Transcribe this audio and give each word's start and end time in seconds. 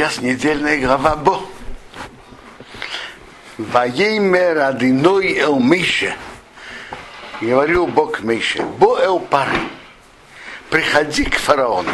Сейчас 0.00 0.22
недельная 0.22 0.80
глава 0.80 1.14
Бо. 1.14 1.42
Ваеймер 3.58 4.56
Адиной 4.60 5.36
Эл 5.36 5.60
Мише. 5.60 6.16
Говорил 7.42 7.86
Бог 7.86 8.22
Мише. 8.22 8.62
Бо 8.62 8.98
Эл 8.98 9.20
Пары. 9.20 9.58
Приходи 10.70 11.24
к 11.24 11.34
фараону. 11.34 11.92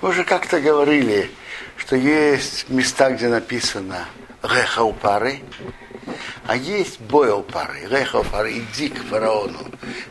Мы 0.00 0.08
уже 0.08 0.24
как-то 0.24 0.62
говорили, 0.62 1.30
что 1.76 1.94
есть 1.94 2.70
места, 2.70 3.10
где 3.10 3.28
написано 3.28 4.06
Реха 4.42 4.86
пары, 4.92 5.42
а 6.46 6.56
есть 6.56 7.02
бойл 7.02 7.42
пары. 7.42 7.86
Реха 7.90 8.22
пары, 8.22 8.60
иди 8.60 8.88
к 8.88 8.96
фараону. 9.10 9.58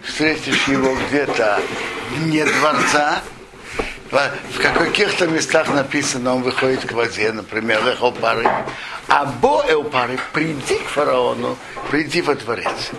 Встретишь 0.04 0.68
его 0.68 0.96
где-то 1.08 1.60
вне 2.12 2.46
дворца, 2.46 3.24
в 4.14 4.60
каких-то 4.60 5.28
местах 5.28 5.70
написано, 5.70 6.36
он 6.36 6.44
выходит 6.44 6.86
к 6.86 6.92
воде, 6.92 7.32
например, 7.32 7.86
Реха 7.86 8.12
пары. 8.12 8.48
А 9.08 9.26
боэл 9.26 9.84
пары, 9.84 10.20
приди 10.32 10.78
к 10.78 10.88
фараону, 10.88 11.58
приди 11.90 12.22
во 12.22 12.36
дворец 12.36 12.92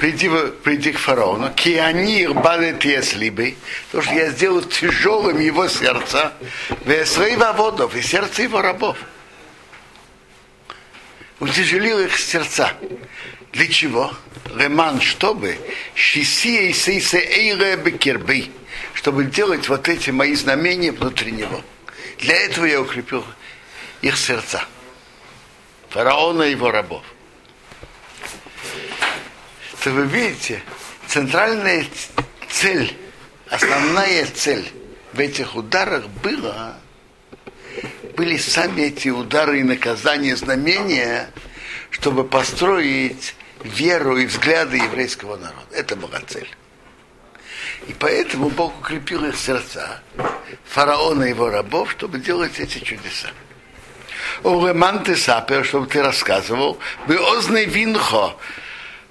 приди, 0.00 0.30
приди 0.64 0.92
к 0.92 0.98
фараону, 0.98 1.52
кианир 1.52 2.32
балет 2.32 2.84
еслибы, 2.84 3.56
потому 3.86 4.02
что 4.02 4.14
я 4.14 4.30
сделал 4.30 4.62
тяжелым 4.62 5.38
его 5.38 5.68
сердце, 5.68 6.32
свои 7.04 7.36
водов 7.36 7.94
и 7.94 8.02
сердце 8.02 8.42
его 8.42 8.62
рабов. 8.62 8.96
Утяжелил 11.38 12.00
их 12.00 12.18
сердца. 12.18 12.72
Для 13.52 13.66
чего? 13.66 14.12
Реман, 14.46 15.00
чтобы 15.00 15.58
шисия 15.94 16.70
и 16.70 16.72
сейсе 16.72 17.18
эйре 17.18 17.76
бекербы, 17.76 18.48
чтобы 18.94 19.24
делать 19.24 19.68
вот 19.68 19.88
эти 19.88 20.10
мои 20.10 20.34
знамения 20.34 20.92
внутри 20.92 21.32
него. 21.32 21.62
Для 22.18 22.36
этого 22.36 22.64
я 22.64 22.80
укрепил 22.80 23.24
их 24.02 24.16
сердца. 24.16 24.64
Фараона 25.90 26.42
и 26.44 26.52
его 26.52 26.70
рабов 26.70 27.02
то 29.82 29.90
вы 29.90 30.06
видите, 30.06 30.62
центральная 31.06 31.86
цель, 32.48 32.94
основная 33.48 34.26
цель 34.26 34.70
в 35.12 35.18
этих 35.18 35.56
ударах 35.56 36.06
была, 36.22 36.78
были 38.16 38.36
сами 38.36 38.82
эти 38.82 39.08
удары 39.08 39.60
и 39.60 39.64
наказания, 39.64 40.36
знамения, 40.36 41.30
чтобы 41.90 42.24
построить 42.24 43.34
веру 43.64 44.16
и 44.16 44.26
взгляды 44.26 44.76
еврейского 44.78 45.36
народа. 45.36 45.66
Это 45.72 45.96
была 45.96 46.20
цель. 46.26 46.48
И 47.86 47.94
поэтому 47.98 48.50
Бог 48.50 48.78
укрепил 48.78 49.24
их 49.24 49.36
сердца, 49.36 50.02
фараона 50.64 51.24
и 51.24 51.30
его 51.30 51.50
рабов, 51.50 51.92
чтобы 51.92 52.18
делать 52.18 52.58
эти 52.58 52.78
чудеса. 52.78 53.30
О, 54.42 54.72
ты 55.04 55.16
сапер, 55.16 55.64
чтобы 55.64 55.86
ты 55.86 56.02
рассказывал, 56.02 56.78
вы 57.06 57.18
озный 57.18 57.64
винхо, 57.64 58.36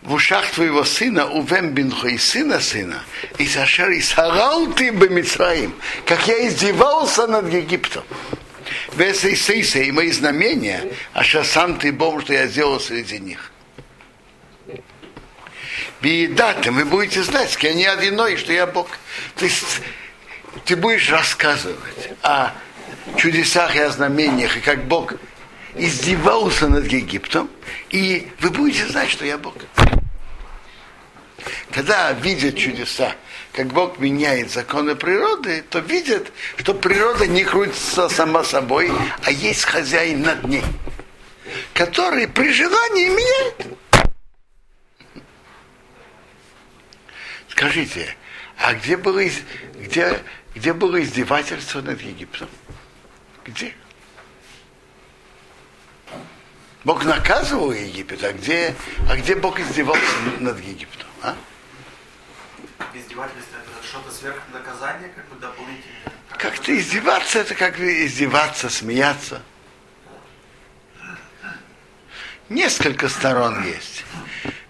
в 0.01 0.13
ушах 0.13 0.49
твоего 0.51 0.83
сына, 0.83 1.27
увем 1.27 1.71
бинхо 1.71 2.07
и 2.07 2.17
сына 2.17 2.59
сына, 2.59 3.03
и 3.37 3.45
сашер 3.45 3.89
и 3.89 4.01
сарал 4.01 4.67
ты 4.67 4.91
бы 4.91 5.09
Мицраим, 5.09 5.75
как 6.05 6.27
я 6.27 6.47
издевался 6.47 7.27
над 7.27 7.51
Египтом. 7.51 8.03
И 8.97 9.85
и 9.87 9.91
мои 9.91 10.11
знамения, 10.11 10.83
а 11.13 11.23
сам 11.43 11.77
ты 11.77 11.91
Бог, 11.91 12.21
что 12.21 12.33
я 12.33 12.47
сделал 12.47 12.79
среди 12.79 13.19
них. 13.19 13.51
Биедаты, 16.01 16.71
вы 16.71 16.85
будете 16.85 17.23
знать, 17.23 17.51
что 17.51 17.67
я 17.67 17.73
не 17.73 17.85
одиной, 17.85 18.37
что 18.37 18.53
я 18.53 18.65
Бог. 18.65 18.87
Ты, 19.35 19.51
ты 20.63 20.75
будешь 20.77 21.09
рассказывать 21.09 21.77
о 22.21 22.51
чудесах 23.17 23.75
и 23.75 23.79
о 23.79 23.89
знамениях, 23.89 24.55
и 24.55 24.61
как 24.61 24.85
Бог 24.85 25.13
издевался 25.75 26.67
над 26.67 26.89
Египтом, 26.91 27.49
и 27.89 28.31
вы 28.39 28.49
будете 28.49 28.87
знать, 28.87 29.09
что 29.09 29.25
я 29.25 29.37
Бог. 29.37 29.55
Когда 31.71 32.11
видят 32.13 32.57
чудеса, 32.57 33.15
как 33.51 33.67
Бог 33.67 33.99
меняет 33.99 34.51
законы 34.51 34.95
природы, 34.95 35.63
то 35.69 35.79
видят, 35.79 36.31
что 36.57 36.73
природа 36.73 37.27
не 37.27 37.43
крутится 37.43 38.07
сама 38.07 38.43
собой, 38.43 38.91
а 39.23 39.31
есть 39.31 39.65
хозяин 39.65 40.21
над 40.21 40.45
ней, 40.45 40.63
который 41.73 42.27
при 42.27 42.51
желании 42.53 43.09
меняет. 43.09 43.67
Скажите, 47.59 48.15
а 48.57 48.73
где 48.73 48.95
было, 48.95 49.21
где, 49.75 50.23
где 50.55 50.71
было 50.71 51.03
издевательство 51.03 51.81
над 51.81 51.99
Египтом? 51.99 52.47
Где? 53.43 53.73
Бог 56.85 57.03
наказывал 57.03 57.73
Египет, 57.73 58.23
а 58.23 58.31
где, 58.31 58.73
а 59.09 59.17
где 59.17 59.35
Бог 59.35 59.59
издевался 59.59 60.05
над 60.39 60.57
Египтом? 60.63 61.09
А? 61.21 61.35
Издевательство 62.93 63.57
это 63.57 63.85
что-то 63.85 64.09
сверх 64.09 64.41
наказания, 64.53 65.09
как 65.13 65.27
бы 65.27 65.35
дополнительное? 65.35 66.13
Как-то 66.37 66.79
издеваться, 66.79 67.39
это 67.39 67.55
как 67.55 67.77
издеваться, 67.77 68.69
смеяться. 68.69 69.41
Несколько 72.47 73.09
сторон 73.09 73.65
есть. 73.65 74.05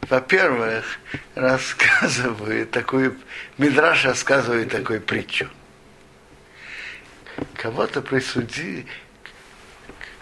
Во-первых, 0.09 0.97
рассказывает 1.35 2.71
такую, 2.71 3.15
Мидраш 3.59 4.05
рассказывает 4.05 4.71
такую 4.71 5.01
притчу. 5.01 5.47
Кого-то 7.53 8.01
присудили, 8.01 8.87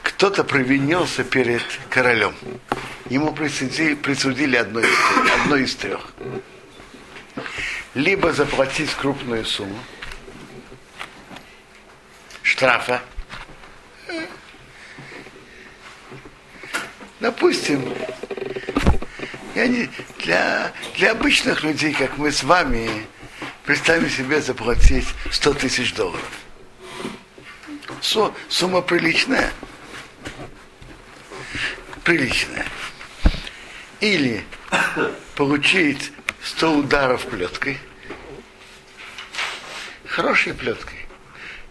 кто-то 0.03 0.43
провинился 0.43 1.23
перед 1.23 1.63
королем. 1.89 2.35
Ему 3.09 3.33
присудили, 3.33 3.95
присудили 3.95 4.57
одно, 4.57 4.81
из, 4.81 4.89
одно 5.41 5.55
из 5.55 5.73
трех. 5.75 6.11
Либо 7.93 8.33
заплатить 8.33 8.93
крупную 8.93 9.45
сумму 9.45 9.79
штрафа. 12.43 13.01
Допустим, 17.19 17.93
я 19.57 19.67
не, 19.67 19.89
для, 20.19 20.71
для 20.95 21.11
обычных 21.11 21.63
людей, 21.63 21.93
как 21.93 22.17
мы 22.17 22.31
с 22.31 22.43
вами, 22.43 23.07
представим 23.65 24.09
себе 24.09 24.41
заплатить 24.41 25.07
100 25.31 25.53
тысяч 25.55 25.93
долларов. 25.93 26.29
Сумма 28.49 28.81
приличная 28.81 29.51
приличное. 32.07 32.65
Или 33.99 34.45
получить 35.35 36.13
100 36.41 36.71
ударов 36.77 37.25
плеткой, 37.25 37.77
хорошей 40.05 40.53
плеткой, 40.53 41.05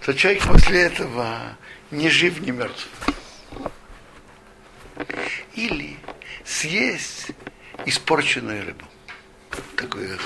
то 0.05 0.13
человек 0.13 0.43
после 0.43 0.83
этого 0.83 1.57
ни 1.91 2.09
жив, 2.09 2.39
ни 2.41 2.51
мертв. 2.51 2.87
Или 5.55 5.97
съесть 6.45 7.29
испорченную 7.85 8.65
рыбу. 8.65 8.87
Такую 9.77 10.19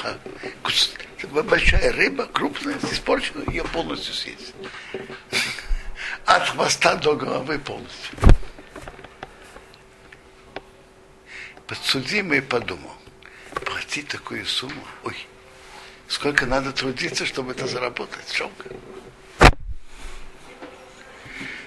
большая 1.45 1.93
рыба, 1.93 2.27
крупная, 2.27 2.77
испорченная, 2.91 3.47
ее 3.49 3.65
полностью 3.65 4.15
съесть. 4.15 4.55
От 6.25 6.49
хвоста 6.49 6.95
до 6.97 7.17
головы 7.17 7.59
полностью. 7.59 8.19
подсудимый 11.71 12.43
подумал, 12.43 12.91
платить 13.65 14.09
такую 14.09 14.45
сумму, 14.45 14.85
ой, 15.05 15.17
сколько 16.09 16.45
надо 16.45 16.73
трудиться, 16.73 17.25
чтобы 17.25 17.53
это 17.53 17.69
заработать, 17.69 18.35
жалко. 18.35 18.69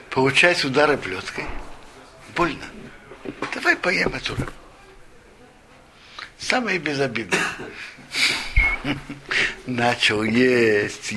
Получать 0.09 0.65
удары 0.65 0.97
плеткой, 0.97 1.45
больно. 2.35 2.65
Давай 3.53 3.77
поем 3.77 4.13
эту 4.13 4.35
рыбу. 4.35 4.51
Самое 6.43 6.77
безобидное. 6.77 7.39
Начал 9.65 10.23
есть 10.23 11.13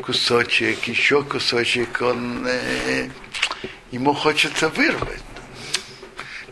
кусочек, 0.00 0.84
еще 0.84 1.22
кусочек, 1.22 2.00
он 2.00 2.46
э, 2.46 3.10
ему 3.90 4.14
хочется 4.14 4.70
вырвать. 4.70 5.22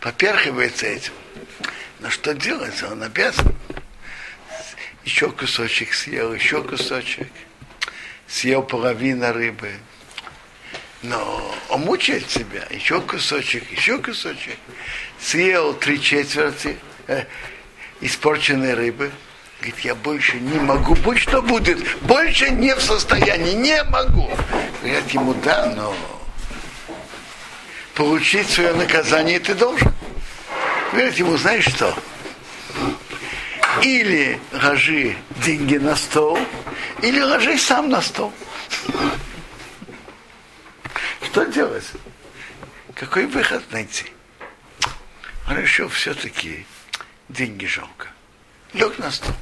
Поперхивается 0.00 0.86
этим. 0.86 1.12
Но 2.00 2.10
что 2.10 2.34
делать? 2.34 2.82
Он 2.82 3.02
обязан. 3.02 3.54
Еще 5.04 5.30
кусочек 5.30 5.94
съел, 5.94 6.34
еще 6.34 6.62
кусочек. 6.62 7.28
Съел 8.26 8.62
половину 8.62 9.32
рыбы. 9.32 9.72
Но 11.02 11.54
он 11.70 11.80
мучает 11.82 12.30
себя. 12.30 12.66
Еще 12.70 13.00
кусочек, 13.00 13.70
еще 13.72 13.98
кусочек. 13.98 14.58
Съел 15.18 15.72
три 15.72 16.00
четверти 16.00 16.78
э, 17.06 17.24
испорченной 18.00 18.74
рыбы. 18.74 19.10
Говорит, 19.60 19.80
я 19.80 19.94
больше 19.94 20.38
не 20.38 20.58
могу, 20.58 20.94
будь 20.96 21.18
что 21.18 21.40
будет, 21.40 21.78
больше 22.02 22.50
не 22.50 22.74
в 22.74 22.82
состоянии, 22.82 23.54
не 23.54 23.82
могу. 23.84 24.30
Говорят 24.82 25.10
ему, 25.10 25.34
да, 25.34 25.72
но 25.74 25.96
получить 27.94 28.50
свое 28.50 28.74
наказание 28.74 29.40
ты 29.40 29.54
должен. 29.54 29.92
Говорят 30.92 31.14
ему, 31.14 31.36
знаешь 31.36 31.66
что? 31.66 31.96
Или 33.82 34.40
ложи 34.52 35.16
деньги 35.44 35.76
на 35.76 35.96
стол, 35.96 36.38
или 37.02 37.20
ложи 37.20 37.58
сам 37.58 37.88
на 37.88 38.02
стол. 38.02 38.32
Что 41.22 41.44
делать? 41.46 41.86
Какой 42.94 43.26
выход 43.26 43.64
найти? 43.72 44.04
Хорошо, 45.46 45.88
все-таки 45.88 46.66
деньги 47.28 47.66
жалко. 47.66 48.08
Лег 48.72 48.98
на 48.98 49.10
стол. 49.10 49.34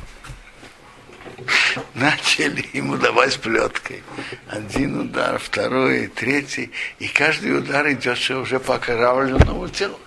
Начали 1.94 2.68
ему 2.72 2.96
давать 2.96 3.40
плеткой. 3.40 4.02
Один 4.48 5.00
удар, 5.00 5.38
второй, 5.38 6.08
третий. 6.08 6.70
И 6.98 7.08
каждый 7.08 7.56
удар 7.58 7.90
идет 7.92 8.18
уже 8.30 8.60
по 8.60 8.76
окровавленному 8.76 9.68
телу. 9.68 9.98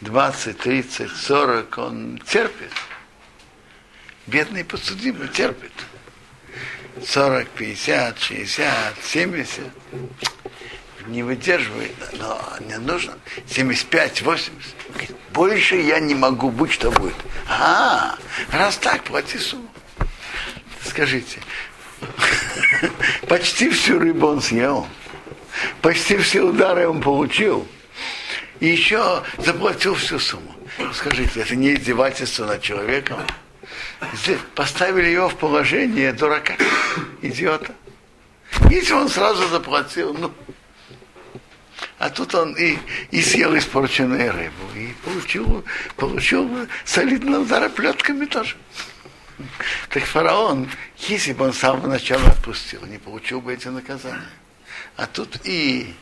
20, 0.00 0.58
30, 0.58 1.10
40 1.10 1.78
он 1.78 2.18
терпит. 2.26 2.70
Бедный 4.26 4.64
подсудимый 4.64 5.28
терпит. 5.28 5.72
40, 7.04 7.48
50, 7.48 8.18
60, 8.18 9.04
70. 9.04 9.64
Не 11.06 11.22
выдерживает, 11.22 11.92
но 12.18 12.40
не 12.60 12.78
нужно. 12.78 13.14
75, 13.46 14.22
80. 14.22 14.52
Больше 15.32 15.76
я 15.76 16.00
не 16.00 16.14
могу 16.14 16.50
быть, 16.50 16.72
что 16.72 16.90
будет. 16.90 17.16
А, 17.48 18.16
раз 18.50 18.76
так, 18.78 19.02
плати 19.04 19.38
сумму. 19.38 19.68
Скажите, 20.82 21.40
почти 23.28 23.68
всю 23.70 23.98
рыбу 23.98 24.28
он 24.28 24.40
съел. 24.40 24.86
Почти 25.82 26.16
все 26.16 26.42
удары 26.42 26.88
он 26.88 27.02
получил. 27.02 27.66
И 28.60 28.68
еще 28.68 29.22
заплатил 29.38 29.94
всю 29.94 30.18
сумму. 30.18 30.54
Скажите, 30.92 31.40
это 31.40 31.54
не 31.54 31.74
издевательство 31.74 32.46
над 32.46 32.62
человеком? 32.62 33.18
Поставили 34.54 35.08
его 35.08 35.28
в 35.28 35.36
положение 35.36 36.12
дурака, 36.12 36.54
идиота. 37.22 37.74
Если 38.70 38.92
он 38.92 39.08
сразу 39.08 39.48
заплатил, 39.48 40.14
ну, 40.14 40.32
а 41.98 42.10
тут 42.10 42.34
он 42.34 42.54
и, 42.54 42.76
и 43.10 43.22
съел 43.22 43.56
испорченную 43.56 44.32
рыбу, 44.32 44.64
и 44.74 44.88
получил, 45.04 45.64
получил 45.96 46.68
солидный 46.84 47.42
удар 47.42 47.70
тоже. 47.70 48.56
Так 49.88 50.04
фараон, 50.04 50.68
если 50.98 51.32
бы 51.32 51.46
он 51.46 51.52
с 51.52 51.58
самого 51.58 51.88
начала 51.88 52.28
отпустил, 52.28 52.84
не 52.86 52.98
получил 52.98 53.40
бы 53.40 53.52
эти 53.52 53.68
наказания. 53.68 54.22
А 54.96 55.06
тут 55.06 55.40
и 55.44 55.94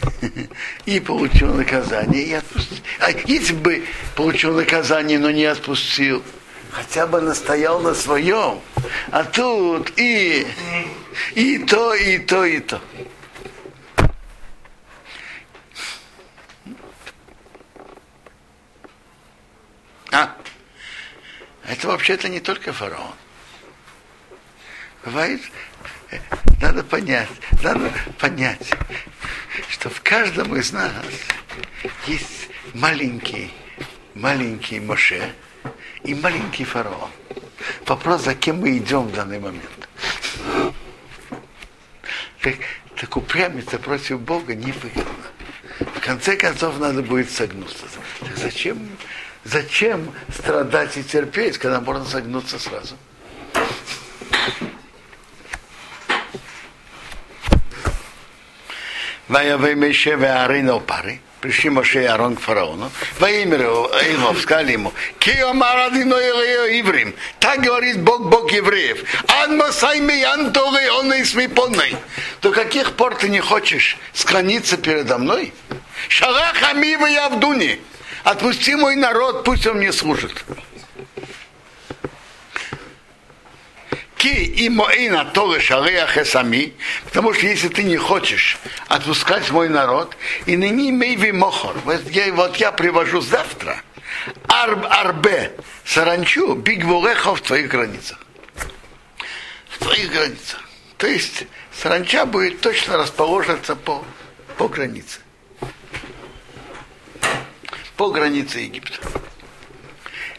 и 0.86 1.00
получил 1.00 1.54
наказание, 1.54 2.22
и 2.22 2.32
отпустил. 2.32 2.78
А 3.00 3.10
если 3.10 3.54
бы 3.54 3.84
получил 4.14 4.54
наказание, 4.54 5.18
но 5.18 5.30
не 5.30 5.44
отпустил, 5.44 6.22
хотя 6.70 7.06
бы 7.06 7.20
настоял 7.20 7.80
на 7.80 7.94
своем. 7.94 8.60
А 9.10 9.24
тут 9.24 9.92
и, 9.98 10.46
и 11.34 11.58
то, 11.58 11.94
и 11.94 12.18
то, 12.18 12.44
и 12.44 12.60
то. 12.60 12.80
А, 20.12 20.36
это 21.66 21.88
вообще-то 21.88 22.28
не 22.28 22.40
только 22.40 22.72
фараон. 22.72 23.14
Бывает, 25.04 25.40
э, 26.10 26.18
надо 26.60 26.82
понять, 26.82 27.28
надо 27.62 27.92
понять, 28.18 28.70
что 29.68 29.88
в 29.88 30.00
каждом 30.02 30.56
из 30.56 30.72
нас 30.72 30.92
есть 32.06 32.48
маленький, 32.74 33.52
маленький 34.14 34.80
Моше, 34.80 35.32
и 36.02 36.14
маленький 36.14 36.64
фараон. 36.64 37.10
Вопрос, 37.86 38.24
за 38.24 38.34
кем 38.34 38.60
мы 38.60 38.76
идем 38.76 39.08
в 39.08 39.12
данный 39.12 39.38
момент. 39.38 39.88
Так, 42.40 42.56
так 42.96 43.16
упрямиться 43.16 43.78
против 43.78 44.20
Бога 44.20 44.54
невыгодно. 44.54 45.04
В 45.78 46.00
конце 46.00 46.36
концов 46.36 46.78
надо 46.78 47.02
будет 47.02 47.30
согнуться. 47.30 47.84
Так 48.20 48.36
зачем, 48.36 48.88
зачем 49.50 50.12
страдать 50.32 50.96
и 50.96 51.02
терпеть, 51.02 51.58
когда 51.58 51.80
можно 51.80 52.04
согнуться 52.04 52.58
сразу? 52.58 52.96
Ваявей 59.28 59.74
Меше 59.74 60.16
Веарина 60.16 60.80
пары 60.80 61.20
пришли 61.40 61.70
Моше 61.70 62.02
и 62.02 62.06
Арон 62.06 62.36
к 62.36 62.40
фараону, 62.40 62.90
во 63.18 63.30
имя 63.30 63.56
его 63.56 64.34
сказали 64.34 64.72
ему, 64.72 64.92
Киомарадино 65.18 66.14
Иврим, 66.14 67.14
так 67.38 67.60
говорит 67.60 68.02
Бог, 68.02 68.28
Бог 68.28 68.52
евреев, 68.52 69.04
Ан 69.28 69.56
Масайми 69.56 70.22
Антолы 70.22 70.90
он 70.90 71.14
и 71.14 71.24
смипонной. 71.24 71.96
До 72.42 72.50
каких 72.50 72.92
пор 72.92 73.14
ты 73.14 73.28
не 73.28 73.40
хочешь 73.40 73.96
склониться 74.12 74.76
передо 74.76 75.16
мной? 75.18 75.52
Шалаха 76.08 76.74
Мива 76.74 77.06
Явдуни, 77.06 77.80
отпусти 78.24 78.74
мой 78.74 78.96
народ, 78.96 79.44
пусть 79.44 79.66
он 79.66 79.78
мне 79.78 79.92
служит. 79.92 80.44
Ки 84.16 84.44
и 84.44 84.68
моина 84.68 85.24
тоже 85.24 85.60
шалея 85.60 86.06
сами, 86.24 86.74
потому 87.04 87.32
что 87.32 87.46
если 87.46 87.68
ты 87.68 87.82
не 87.82 87.96
хочешь 87.96 88.58
отпускать 88.86 89.50
мой 89.50 89.70
народ, 89.70 90.14
и 90.44 90.58
ныне 90.58 90.92
мейви 90.92 91.32
мохор, 91.32 91.74
вот 91.84 92.02
я, 92.10 92.30
вот 92.32 92.56
я 92.56 92.70
привожу 92.70 93.22
завтра 93.22 93.82
арб 94.46 94.84
арбе 94.90 95.52
саранчу 95.86 96.54
бигвулеха 96.54 97.34
в 97.34 97.40
твоих 97.40 97.68
границах. 97.68 98.18
В 99.70 99.78
твоих 99.78 100.10
границах. 100.10 100.68
То 100.98 101.06
есть 101.06 101.44
саранча 101.72 102.26
будет 102.26 102.60
точно 102.60 102.98
расположиться 102.98 103.74
по, 103.74 104.04
по 104.58 104.68
границе. 104.68 105.20
По 108.00 108.08
границе 108.08 108.60
Египта. 108.60 108.98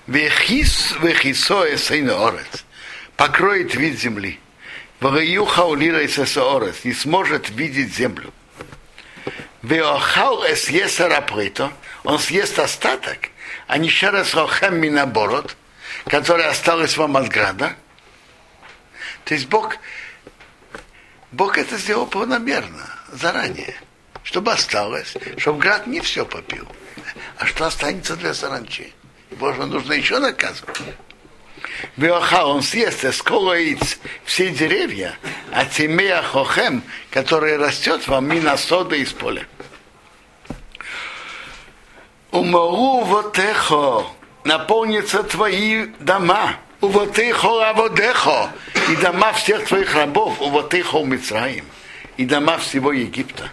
Вехис 0.08 0.96
вехисоэ 1.00 1.78
сейна 1.78 2.28
орец 2.28 2.66
покроет 3.16 3.75
вид 3.75 4.00
земли. 4.00 4.40
Вагаюха 5.00 5.65
улира 5.65 6.01
и 6.01 6.08
не 6.08 6.94
сможет 6.94 7.51
видеть 7.51 7.94
землю. 7.94 8.34
Веохал 9.62 10.44
эс 10.44 10.70
есараприто, 10.70 11.72
он 12.03 12.18
съест 12.18 12.58
остаток, 12.58 13.30
а 13.68 13.77
не 13.77 13.91
шерес 13.91 14.34
рохем 14.34 14.80
минаборот, 14.80 15.56
который 16.08 16.48
осталось 16.48 16.98
вам 16.98 17.15
от 17.15 17.27
града. 17.27 17.75
То 19.24 19.36
есть 19.36 19.48
Бог, 19.50 19.77
Бог 21.32 21.60
это 21.60 21.77
сделал 21.77 22.08
планомерно, 22.08 22.89
заранее, 23.12 23.75
чтобы 24.24 24.51
осталось, 24.51 25.13
чтобы 25.38 25.60
град 25.60 25.86
не 25.86 26.00
все 26.00 26.25
попил. 26.25 26.68
А 27.41 27.45
что 27.48 27.65
останется 27.65 28.15
для 28.15 28.36
саранчи? 28.36 28.93
Боже, 29.31 29.65
нужно 29.65 29.93
еще 29.93 30.19
наказывать. 30.19 30.77
Веоха, 31.98 32.45
он 32.45 32.62
съест 32.62 33.03
эсколоиц 33.03 33.98
все 34.25 34.50
деревья, 34.50 35.17
а 35.51 35.65
тимея 35.65 36.21
хохем, 36.21 36.83
который 37.10 37.57
растет 37.57 38.07
вам 38.07 38.27
мина 38.27 38.57
сода 38.57 38.95
из 38.95 39.12
поля. 39.12 39.48
Умору 42.29 43.05
вотехо, 43.05 44.05
наполнится 44.43 45.24
твои 45.24 45.88
дома, 46.00 46.57
у 46.79 46.89
вотехо 46.89 47.69
аводехо, 47.69 48.51
и 48.88 48.95
дома 48.98 49.33
всех 49.33 49.65
твоих 49.65 49.95
рабов, 49.95 50.39
у 50.41 50.50
вотехо 50.51 51.03
Мицраим, 51.03 51.65
и 52.17 52.25
дома 52.25 52.60
всего 52.60 52.91
Египта. 52.91 53.50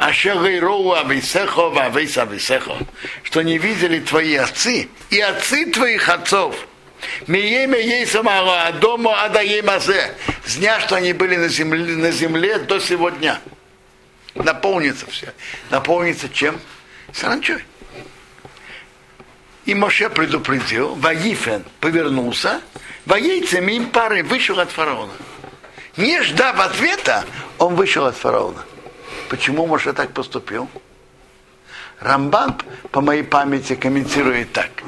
Ашер 0.00 0.60
Роу 0.60 0.92
Ависехо 0.92 1.70
Вавейс 1.70 2.16
Ависехо, 2.18 2.76
что 3.22 3.42
не 3.42 3.58
видели 3.58 4.00
твои 4.00 4.34
отцы 4.36 4.88
и 5.10 5.20
отцы 5.20 5.66
твоих 5.66 6.08
отцов– 6.08 6.54
Миеме 7.26 7.80
ей 7.80 8.06
самого, 8.06 8.66
а 8.66 8.72
дому 8.72 9.14
адаемазе. 9.14 10.14
С 10.44 10.56
дня, 10.56 10.80
что 10.80 10.96
они 10.96 11.12
были 11.12 11.36
на 11.36 11.48
земле, 11.48 11.96
на 11.96 12.10
земле 12.10 12.58
до 12.58 12.78
сего 12.80 13.10
дня. 13.10 13.40
Наполнится 14.34 15.06
все. 15.10 15.32
Наполнится 15.70 16.28
чем? 16.28 16.60
Саранчой. 17.12 17.64
И 19.66 19.74
Моше 19.74 20.08
предупредил, 20.08 20.94
Ваифен 20.94 21.64
повернулся, 21.80 22.60
Ваейцем 23.06 23.68
им 23.68 23.90
пары 23.90 24.22
вышел 24.22 24.58
от 24.58 24.70
фараона. 24.70 25.12
Не 25.96 26.22
ждав 26.22 26.58
ответа, 26.60 27.24
он 27.58 27.74
вышел 27.74 28.06
от 28.06 28.16
фараона. 28.16 28.64
Почему 29.30 29.66
Моше 29.66 29.94
так 29.94 30.12
поступил? 30.12 30.68
Рамбан, 32.00 32.60
по 32.90 33.00
моей 33.00 33.22
памяти, 33.22 33.74
комментирует 33.76 34.52
так– 34.52 34.70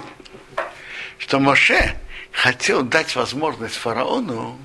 что 1.23 1.39
Моше 1.39 1.97
хотел 2.33 2.83
дать 2.83 3.15
возможность 3.15 3.77
фараону 3.77 4.59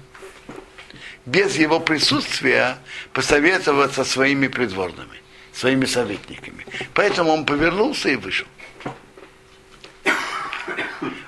без 1.26 1.56
его 1.56 1.80
присутствия 1.80 2.80
посоветоваться 3.14 4.04
со 4.04 4.12
своими 4.12 4.48
придворными, 4.48 5.22
своими 5.54 5.86
советниками. 5.86 6.66
Поэтому 6.96 7.32
он 7.32 7.46
повернулся 7.46 8.10
и 8.10 8.16
вышел. 8.16 8.48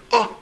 О! 0.09 0.35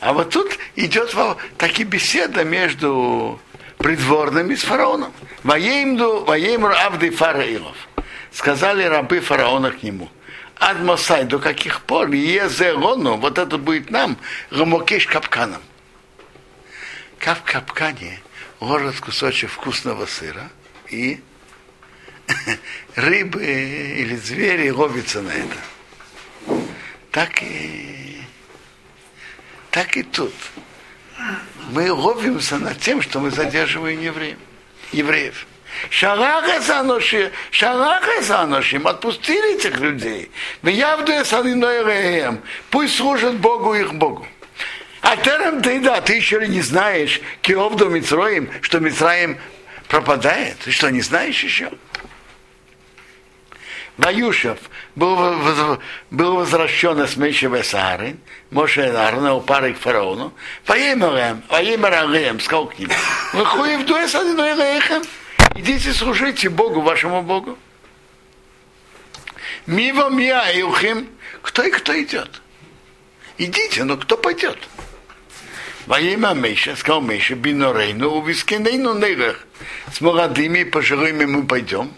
А 0.00 0.12
вот 0.12 0.28
тут 0.30 0.58
идет 0.76 1.16
таки 1.56 1.84
беседа 1.84 2.44
между 2.44 3.40
придворными 3.78 4.54
с 4.54 4.62
фараоном. 4.62 5.12
Воеймду, 5.42 6.24
воеймру 6.24 6.74
авды 6.74 7.10
фараилов. 7.10 7.76
Сказали 8.32 8.82
рабы 8.84 9.20
фараона 9.20 9.70
к 9.70 9.82
нему. 9.82 10.10
Адмосай, 10.56 11.24
до 11.24 11.38
каких 11.38 11.82
пор 11.82 12.10
езерону, 12.10 13.16
вот 13.16 13.38
это 13.38 13.58
будет 13.58 13.90
нам, 13.90 14.18
гамокеш 14.50 15.06
капканом. 15.06 15.62
Как 17.18 17.38
в 17.38 17.42
капкане 17.42 18.20
ложат 18.60 19.00
кусочек 19.00 19.50
вкусного 19.50 20.06
сыра 20.06 20.50
и 20.90 21.20
рыбы 22.96 23.44
или 23.44 24.16
звери 24.16 24.70
ловятся 24.70 25.22
на 25.22 25.30
это. 25.30 25.56
Так 27.12 27.42
и, 27.42 28.20
так 29.70 29.96
и 29.96 30.02
тут. 30.02 30.34
Мы 31.68 31.92
ловимся 31.92 32.58
над 32.58 32.78
тем, 32.80 33.02
что 33.02 33.20
мы 33.20 33.30
задерживаем 33.30 34.00
евреев. 34.00 34.38
евреев. 34.92 35.46
Шараха 35.90 36.60
заноши, 36.60 37.30
шараха 37.50 38.22
заношим, 38.22 38.86
отпустили 38.86 39.56
этих 39.56 39.78
людей. 39.78 40.30
Мы 40.62 40.72
явду 40.72 41.12
пусть 42.70 42.96
служат 42.96 43.36
Богу 43.36 43.74
их 43.74 43.94
Богу. 43.94 44.26
А 45.02 45.16
терем 45.16 45.62
ты, 45.62 45.78
да, 45.80 46.00
ты 46.00 46.14
еще 46.14 46.46
не 46.48 46.62
знаешь, 46.62 47.20
Киовду 47.42 47.88
Мицроим, 47.88 48.50
что 48.62 48.80
Мицраим 48.80 49.38
пропадает. 49.88 50.58
Ты 50.58 50.70
что, 50.70 50.90
не 50.90 51.00
знаешь 51.00 51.42
еще? 51.44 51.70
Ваюшев 53.98 54.58
был, 54.94 55.18
был 56.12 56.36
возвращен 56.36 57.06
с 57.06 57.16
Мешева 57.16 57.62
Сары, 57.62 58.16
Моше 58.50 58.92
Арна 58.92 59.34
у 59.34 59.40
пары 59.40 59.74
к 59.74 59.78
фараону, 59.78 60.32
Ваимерем, 60.66 61.42
Ваимерем, 61.48 62.38
сказал 62.38 62.66
к 62.66 62.78
ним, 62.78 62.90
вы 63.32 63.44
хуев 63.44 63.84
дуэс 63.86 64.14
одиной 64.14 64.54
рейхем, 64.54 65.02
идите 65.56 65.92
служите 65.92 66.48
Богу, 66.48 66.80
вашему 66.80 67.22
Богу. 67.22 67.58
Мива 69.66 70.08
мия 70.08 70.44
иухим, 70.54 71.08
кто 71.42 71.64
и 71.64 71.70
кто 71.70 72.00
идет. 72.00 72.40
Идите, 73.36 73.82
но 73.82 73.96
кто 73.96 74.16
пойдет? 74.16 74.56
Во 75.86 75.98
имя 75.98 76.34
Миша, 76.34 76.76
сказал 76.76 77.00
Миша, 77.00 77.34
бинорейну, 77.34 78.10
увискинейну 78.10 78.94
нейрах. 78.94 79.44
С 79.92 80.00
молодыми 80.00 80.60
и 80.60 80.64
пожилыми 80.64 81.24
мы 81.24 81.44
пойдем. 81.44 81.92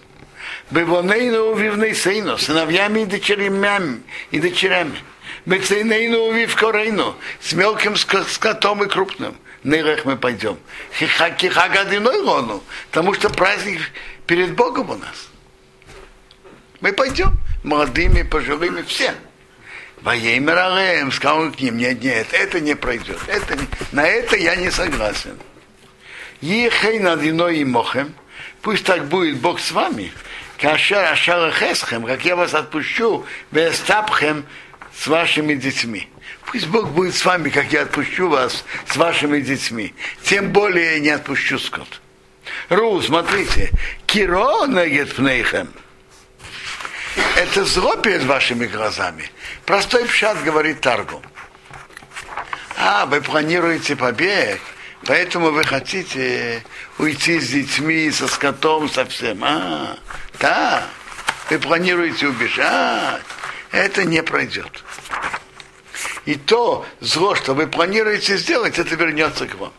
Бевонейну 0.71 1.51
увивней 1.51 1.95
сейну, 1.95 2.39
сыновьями 2.39 3.01
и 3.01 3.07
дочерями, 3.07 4.03
и 4.31 4.39
дочерями. 4.39 4.99
Бецейнейну 5.47 6.19
увив 6.19 6.55
корейну, 6.55 7.17
с 7.41 7.53
мелким 7.53 7.97
скотом 7.97 8.85
и 8.85 8.89
крупным. 8.89 9.37
Нейрах 9.65 10.05
мы 10.05 10.17
пойдем. 10.17 10.59
Хихагадиной 10.99 12.23
гону, 12.23 12.63
потому 12.91 13.15
что 13.15 13.29
праздник 13.29 13.81
перед 14.27 14.55
Богом 14.55 14.91
у 14.91 14.97
нас. 14.97 15.29
Мы 16.81 16.93
пойдем, 16.93 17.33
молодыми, 17.63 18.23
пожилыми, 18.23 18.83
все. 18.83 19.15
Воеймер 20.01 21.13
сказал 21.13 21.51
к 21.51 21.61
ним, 21.61 21.77
нет, 21.77 22.03
нет, 22.03 22.29
это 22.33 22.61
не 22.61 22.75
пройдет. 22.75 23.19
Это 23.27 23.55
не, 23.55 23.67
на 23.93 24.07
это 24.07 24.37
я 24.37 24.57
не 24.57 24.71
согласен. 24.71 25.37
Ехай 26.41 26.99
над 27.01 27.23
иной 27.23 27.59
и 27.59 27.65
мохем, 27.65 28.15
пусть 28.63 28.85
так 28.85 29.09
будет 29.09 29.39
Бог 29.39 29.61
с 29.61 29.73
вами, 29.73 30.11
кашер 30.61 31.05
ашара 31.05 31.51
хесхем, 31.51 32.05
как 32.05 32.25
я 32.25 32.37
вас 32.37 32.55
отпущу, 32.55 33.25
вестапхем 33.51 34.45
с 34.97 35.07
вашими 35.07 35.55
детьми. 35.55 36.09
Пусть 36.47 36.67
Бог 36.67 36.91
будет 36.91 37.15
с 37.15 37.25
вами, 37.25 37.49
как 37.49 37.73
я 37.73 37.83
отпущу 37.83 38.29
вас 38.29 38.65
с 38.87 38.97
вашими 38.97 39.41
детьми. 39.41 39.95
Тем 40.23 40.53
более 40.53 40.95
я 40.95 41.01
не 41.01 41.11
отпущу 41.11 41.59
скот. 41.59 42.01
Ру, 42.69 43.01
смотрите, 43.01 43.71
киро 44.07 44.67
нагет 44.67 45.15
пнейхем. 45.15 45.73
Это 47.37 47.65
зло 47.65 47.97
перед 47.97 48.25
вашими 48.25 48.67
глазами. 48.67 49.31
Простой 49.65 50.05
пшат 50.05 50.43
говорит 50.43 50.81
Таргу. 50.81 51.23
А, 52.77 53.07
вы 53.07 53.21
планируете 53.21 53.97
побег, 53.97 54.61
поэтому 55.07 55.51
вы 55.51 55.65
хотите 55.65 56.65
уйти 56.99 57.39
с 57.41 57.49
детьми, 57.49 58.11
со 58.11 58.27
скотом, 58.27 58.89
совсем. 58.89 59.43
А, 59.45 59.99
да, 60.41 60.89
вы 61.49 61.59
планируете 61.59 62.29
убежать. 62.29 63.23
Это 63.71 64.05
не 64.05 64.23
пройдет. 64.23 64.85
И 66.25 66.35
то 66.35 66.87
зло, 67.01 67.35
что 67.35 67.55
вы 67.55 67.67
планируете 67.67 68.37
сделать, 68.37 68.79
это 68.79 68.95
вернется 68.95 69.47
к 69.47 69.55
вам. 69.55 69.73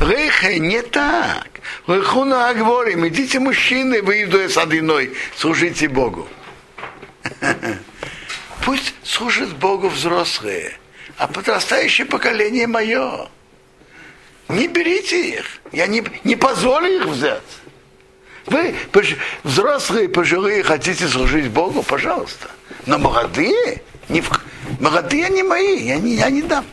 Рейха 0.00 0.58
не 0.58 0.82
так. 0.82 1.48
Рейхуна 1.86 2.48
Агворим, 2.48 3.06
идите 3.08 3.38
мужчины, 3.38 4.02
вы 4.02 4.24
с 4.48 4.56
одиной, 4.56 5.16
служите 5.36 5.88
Богу. 5.88 6.28
Пусть 8.64 8.94
служит 9.04 9.56
Богу 9.56 9.88
взрослые, 9.88 10.78
а 11.16 11.26
подрастающее 11.26 12.06
поколение 12.06 12.66
мое. 12.66 13.28
Не 14.48 14.68
берите 14.68 15.38
их. 15.38 15.46
Я 15.72 15.86
не, 15.86 16.04
не 16.24 16.36
позволю 16.36 17.00
их 17.00 17.06
взять. 17.06 17.42
Вы, 18.46 18.74
взрослые, 19.44 20.08
пожилые, 20.08 20.62
хотите 20.62 21.06
служить 21.08 21.48
Богу, 21.48 21.82
пожалуйста. 21.82 22.50
Но 22.86 22.98
молодые, 22.98 23.82
не 24.08 24.20
в... 24.20 24.30
молодые 24.80 25.28
не 25.28 25.42
мои, 25.42 25.84
я 25.84 25.96
не, 25.96 26.14
я 26.14 26.30
не 26.30 26.42
дам. 26.42 26.64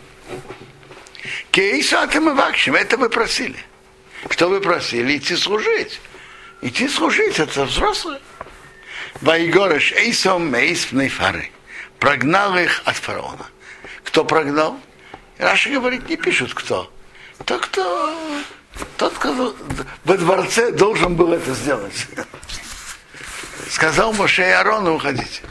Кейса 1.52 2.04
Атамавакшим, 2.04 2.76
это 2.76 2.98
вы 2.98 3.10
просили. 3.10 3.58
Что 4.30 4.50
вы 4.50 4.62
просили? 4.62 5.18
Идти 5.18 5.36
служить. 5.36 6.02
Идти 6.62 6.88
служить, 6.88 7.40
это 7.40 7.66
взрослые. 7.66 8.20
Вайгореш 9.22 9.94
Эйсом 9.94 10.54
Эйс 10.56 10.88
фары. 11.12 11.52
Прогнал 12.00 12.58
их 12.58 12.82
от 12.86 12.96
фараона. 12.96 13.46
Кто 14.04 14.26
прогнал? 14.26 14.80
Раша 15.38 15.70
говорит, 15.70 16.10
не 16.10 16.16
пишут 16.16 16.54
кто. 16.54 16.92
Тот, 17.46 17.62
кто, 17.62 18.16
тот, 18.98 19.14
кто 19.14 19.56
во 20.04 20.18
дворце 20.18 20.72
должен 20.72 21.16
был 21.16 21.34
это 21.34 21.54
сделать. 21.54 22.08
Сказал 23.70 24.14
Моше 24.14 24.42
и 24.48 24.52
Арону 24.52 24.96
уходите. 24.96 25.42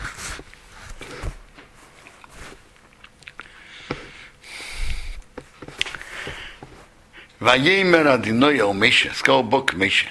Ваеймер 7.40 8.08
Адиноя 8.08 8.64
у 8.64 8.72
Миша, 8.72 9.12
сказал 9.14 9.44
Бог 9.44 9.72
Миша. 9.74 10.08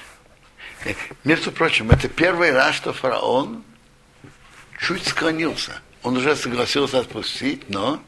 Между 1.26 1.52
прочим, 1.52 1.92
это 1.92 2.08
первый 2.08 2.52
раз, 2.52 2.76
что 2.76 2.94
фараон 2.94 3.64
чуть 4.80 5.06
склонился. 5.06 5.82
Он 6.04 6.16
уже 6.16 6.36
согласился 6.36 7.00
отпустить, 7.00 7.70
но 7.70 8.02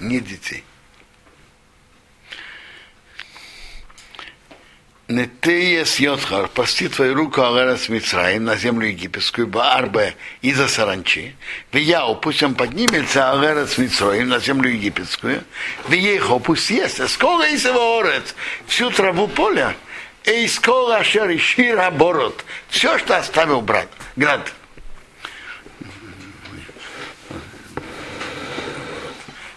не 0.00 0.20
детей. 0.20 0.64
Нетея 5.08 5.86
Сьотхар, 5.86 6.48
прости 6.48 6.86
твою 6.86 7.14
руку 7.14 7.40
Алерас 7.40 7.88
Мицраим 7.88 8.44
на 8.44 8.56
землю 8.56 8.88
египетскую, 8.88 9.46
Баарбе 9.46 10.14
из-за 10.42 10.68
саранчи. 10.68 11.34
Вияу, 11.72 12.14
пусть 12.16 12.42
он 12.42 12.54
поднимется 12.54 13.32
Алерас 13.32 13.78
Мицраим 13.78 14.28
на 14.28 14.38
землю 14.38 14.70
египетскую. 14.70 15.44
Виехо, 15.88 16.38
пусть 16.38 16.68
ест, 16.68 17.08
скоро 17.08 17.48
из 17.48 17.64
его 17.64 18.00
орец, 18.00 18.34
всю 18.66 18.90
траву 18.90 19.28
поля, 19.28 19.74
и 20.24 20.46
скоро 20.46 21.02
шер 21.02 21.38
шира 21.40 21.90
борот, 21.90 22.44
все, 22.68 22.98
что 22.98 23.16
оставил 23.16 23.62
брат, 23.62 23.88
град. 24.14 24.52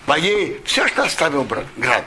Моей, 0.08 0.62
все, 0.64 0.88
что 0.88 1.04
оставил 1.04 1.44
брат, 1.44 1.66
град. 1.76 2.06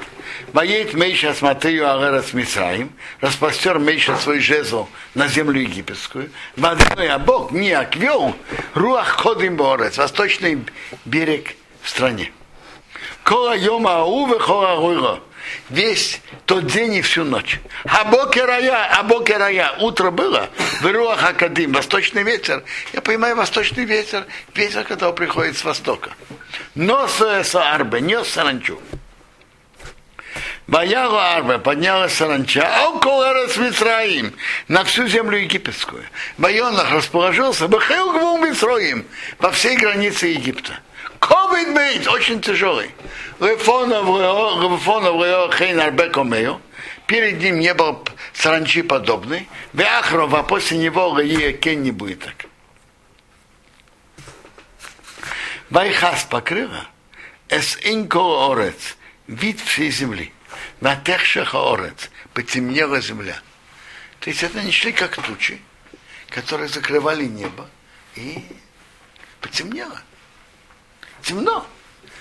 Воет 0.55 0.95
Мейша 0.95 1.35
смотрю 1.35 1.85
Агарас 1.85 2.33
Мисраим, 2.33 2.93
распростер 3.21 3.81
Мейша 3.81 4.17
свой 4.19 4.39
жезл 4.39 4.87
на 5.17 5.27
землю 5.27 5.61
египетскую. 5.61 6.31
Водой, 6.55 7.09
а 7.09 7.19
Бог 7.19 7.51
не 7.51 7.73
оквел 7.73 8.37
Руах 8.75 9.21
Ходим 9.21 9.57
Борец, 9.57 9.99
восточный 9.99 10.65
берег 11.07 11.57
в 11.83 11.89
стране. 11.89 12.31
Кола 13.25 13.57
Йома 13.57 14.03
Ауве 14.03 14.39
Хола 14.39 14.77
Руйро. 14.77 15.19
Весь 15.71 16.21
тот 16.47 16.69
день 16.69 16.95
и 16.95 17.03
всю 17.03 17.25
ночь. 17.25 17.59
А 17.87 18.05
бокерая, 18.05 18.97
а 18.97 19.03
бокерая, 19.03 19.73
утро 19.81 20.13
было, 20.13 20.51
в 20.81 20.87
Руах 20.87 21.25
Акадим, 21.25 21.73
восточный 21.73 22.23
ветер. 22.23 22.63
Я 22.93 23.01
понимаю, 23.01 23.35
восточный 23.35 23.87
ветер, 23.87 24.25
ветер, 24.55 24.85
когда 24.85 25.11
приходит 25.11 25.57
с 25.57 25.65
востока. 25.65 26.13
Нос 26.77 27.21
арбе, 27.55 28.01
нес 28.01 28.29
саранчу. 28.29 28.81
Бояру 30.67 31.17
Арбе 31.17 31.59
поднялась 31.59 32.15
саранча, 32.15 32.67
а 32.67 32.89
около 32.89 33.35
Мицраим, 33.59 34.33
на 34.67 34.85
всю 34.85 35.07
землю 35.07 35.39
египетскую. 35.39 36.05
Байонах 36.39 36.91
расположился 36.91 37.69
Бахел 37.69 38.13
Гвул 38.13 38.39
Мицраим, 38.39 39.07
по 39.39 39.51
всей 39.51 39.77
границе 39.77 40.29
Египта. 40.29 40.81
Ковид 41.19 41.75
бейт, 41.75 42.09
очень 42.09 42.41
тяжелый. 42.41 42.91
Рефонов 43.41 44.07
Хейн 45.55 45.81
Арбе 45.81 46.09
Комею, 46.09 46.63
перед 47.07 47.41
ним 47.41 47.61
не 47.61 47.75
был 47.75 48.03
саранчи 48.33 48.81
подобный, 48.81 49.49
Веахров, 49.75 50.33
а 50.33 50.43
после 50.43 50.79
него 50.79 51.13
Гаия 51.13 51.53
Кен 51.53 51.83
не 51.83 51.91
будет 51.91 52.21
так. 52.21 52.47
Байхас 55.69 56.25
покрыла, 56.25 56.87
эс 57.51 57.77
инко 57.83 58.51
орец, 58.51 58.97
вид 59.27 59.61
всей 59.61 59.91
земли. 59.91 60.33
На 60.81 60.97
техшаха 60.97 61.73
орец, 61.73 62.11
потемнела 62.33 63.01
земля. 63.01 63.39
То 64.21 64.31
есть 64.31 64.43
это 64.43 64.61
они 64.61 64.73
шли 64.73 64.93
как 64.93 65.17
тучи, 65.23 65.61
которые 66.29 66.69
закрывали 66.69 67.25
небо, 67.25 67.69
и 68.17 68.45
потемнело. 69.41 70.01
Темно. 71.23 71.67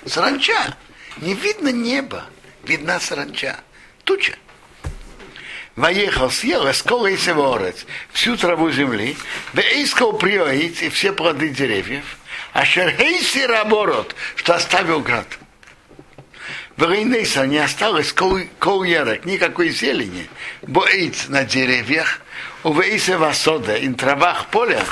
Саранча. 0.06 0.78
Не 1.18 1.34
видно 1.34 1.70
небо, 1.70 2.26
видна 2.64 3.00
саранча. 3.00 3.60
Туча. 4.04 4.36
Воехал, 5.76 6.30
съел, 6.30 6.72
скоро 6.74 7.12
и 7.12 7.18
севорец, 7.18 7.86
всю 8.12 8.38
траву 8.38 8.70
земли, 8.70 9.18
да 9.54 9.62
искал 9.62 10.14
приоить 10.14 10.84
и 10.84 10.90
все 10.90 11.12
плоды 11.12 11.50
деревьев, 11.50 12.18
а 12.54 12.64
шерхейси 12.64 13.40
раборот, 13.40 14.16
что 14.36 14.54
оставил 14.54 15.00
град. 15.00 15.28
В 16.76 16.84
Рейнейса 16.90 17.46
не 17.46 17.60
осталось 17.60 18.14
коуерок, 18.14 19.26
никакой 19.26 19.70
зелени, 19.70 20.28
боиц 20.64 21.28
на 21.28 21.44
деревьях, 21.44 22.20
у 22.64 22.74
Вейса 22.74 23.20
Васода, 23.20 23.76
и 23.76 23.94
травах 23.94 24.48
поля, 24.48 24.84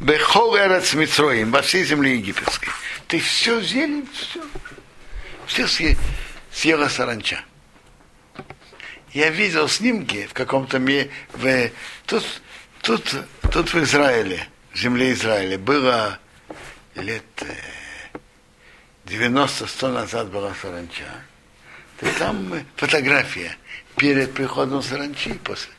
бехол 0.00 0.56
эрец 0.56 0.94
Митроим, 0.94 1.52
во 1.52 1.62
всей 1.62 1.84
земле 1.84 2.16
египетской. 2.16 2.70
Ты 3.06 3.20
все 3.20 3.60
зелень, 3.60 4.08
все. 4.12 4.42
Все 5.46 5.66
съе, 5.66 5.96
съела 6.52 6.88
саранча. 6.88 7.40
Я 9.12 9.30
видел 9.30 9.68
снимки 9.68 10.26
в 10.26 10.34
каком-то 10.34 10.78
месте, 10.78 11.10
в, 11.32 11.70
тут, 12.06 12.24
тут, 12.82 13.14
тут 13.52 13.72
в 13.72 13.82
Израиле, 13.82 14.46
в 14.72 14.78
земле 14.78 15.12
Израиля, 15.12 15.58
было 15.58 16.18
лет 16.94 17.24
90-100 19.06 19.92
назад 19.92 20.30
была 20.30 20.52
саранча. 20.60 21.04
То 21.98 22.18
там 22.18 22.64
фотография 22.76 23.56
перед 23.96 24.32
приходом 24.32 24.82
саранчи 24.82 25.30
и 25.30 25.38
после. 25.38 25.72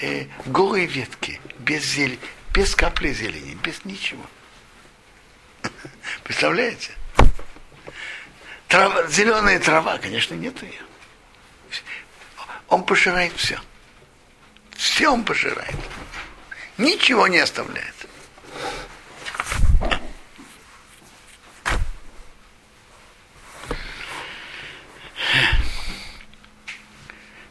Э, 0.00 0.26
голые 0.44 0.86
ветки, 0.86 1.40
без 1.58 1.82
зелени, 1.84 2.18
без 2.52 2.76
капли 2.76 3.12
зелени, 3.12 3.54
без 3.54 3.84
ничего. 3.84 4.24
Представляете? 6.22 6.92
Трава, 8.68 9.06
зеленая 9.08 9.58
трава, 9.58 9.98
конечно, 9.98 10.34
нет 10.34 10.62
ее. 10.62 10.82
Он 12.68 12.84
пожирает 12.84 13.32
все. 13.36 13.58
Все 14.76 15.08
он 15.08 15.24
пожирает. 15.24 15.76
Ничего 16.78 17.26
не 17.26 17.38
оставляет. 17.38 17.95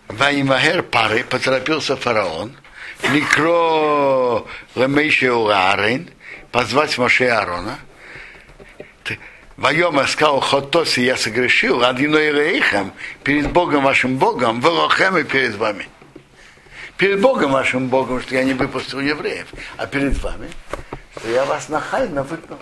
Ваимахер 0.07 0.83
пары 0.83 1.23
поторопился 1.23 1.95
фараон, 1.95 2.55
Микро 3.09 4.45
Лемейше 4.75 5.27
Аарон, 5.27 6.09
позвать 6.51 6.97
Моше 6.97 7.27
Аарона. 7.27 7.79
Вайома 9.57 10.05
сказал, 10.05 10.41
Хотоси 10.41 10.99
я 11.01 11.15
согрешил, 11.15 11.83
одиной 11.83 12.31
рейхам, 12.31 12.93
перед 13.23 13.51
Богом 13.51 13.83
вашим 13.83 14.17
Богом, 14.17 14.59
Велохем 14.59 15.17
и 15.17 15.23
перед 15.23 15.55
вами. 15.55 15.87
Перед 16.97 17.21
Богом 17.21 17.51
вашим 17.51 17.87
Богом, 17.87 18.21
что 18.21 18.35
я 18.35 18.43
не 18.43 18.53
выпустил 18.53 18.99
евреев, 18.99 19.47
а 19.77 19.87
перед 19.87 20.17
вами, 20.21 20.49
что 21.17 21.29
я 21.29 21.45
вас 21.45 21.69
нахально 21.69 22.23
выгнал. 22.23 22.59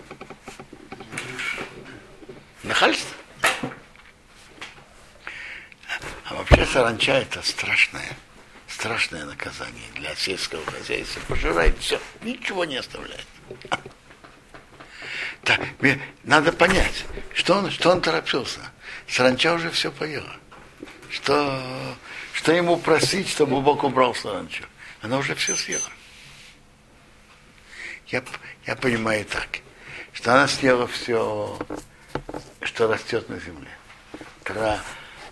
Нахальство. 2.64 3.16
А 6.23 6.23
вообще 6.34 6.66
саранча 6.66 7.14
это 7.14 7.42
страшное, 7.42 8.10
страшное 8.68 9.26
наказание 9.26 9.86
для 9.96 10.16
сельского 10.16 10.66
хозяйства. 10.66 11.22
Пожирает 11.28 11.78
все, 11.80 12.00
ничего 12.22 12.66
не 12.66 12.78
оставляет. 12.78 13.28
Так, 15.44 15.60
надо 16.24 16.54
понять, 16.54 17.04
что 17.34 17.56
он, 17.56 17.70
что 17.70 17.92
он 17.92 18.00
торопился. 18.00 18.62
Саранча 19.10 19.54
уже 19.54 19.72
все 19.72 19.92
поела. 19.92 20.38
Что, 21.10 21.62
что 22.32 22.54
ему 22.54 22.78
просить, 22.78 23.28
чтобы 23.30 23.60
Бог 23.60 23.84
убрал 23.84 24.16
саранчу? 24.16 24.64
Она 25.02 25.18
уже 25.18 25.36
все 25.36 25.58
съела. 25.58 25.90
Я, 28.08 28.24
я 28.66 28.76
понимаю 28.78 29.26
так, 29.26 29.60
что 30.14 30.34
она 30.34 30.48
съела 30.48 30.88
все, 30.88 31.60
что 32.62 32.88
растет 32.88 33.28
на 33.28 33.38
земле. 33.40 33.70
Тра, 34.44 34.80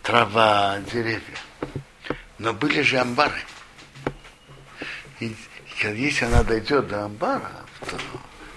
трава, 0.01 0.79
деревья. 0.91 1.21
Но 2.37 2.53
были 2.53 2.81
же 2.81 2.97
амбары. 2.97 3.41
И 5.19 5.35
если 5.83 6.25
она 6.25 6.43
дойдет 6.43 6.87
до 6.87 7.05
амбара, 7.05 7.51
то, 7.81 7.97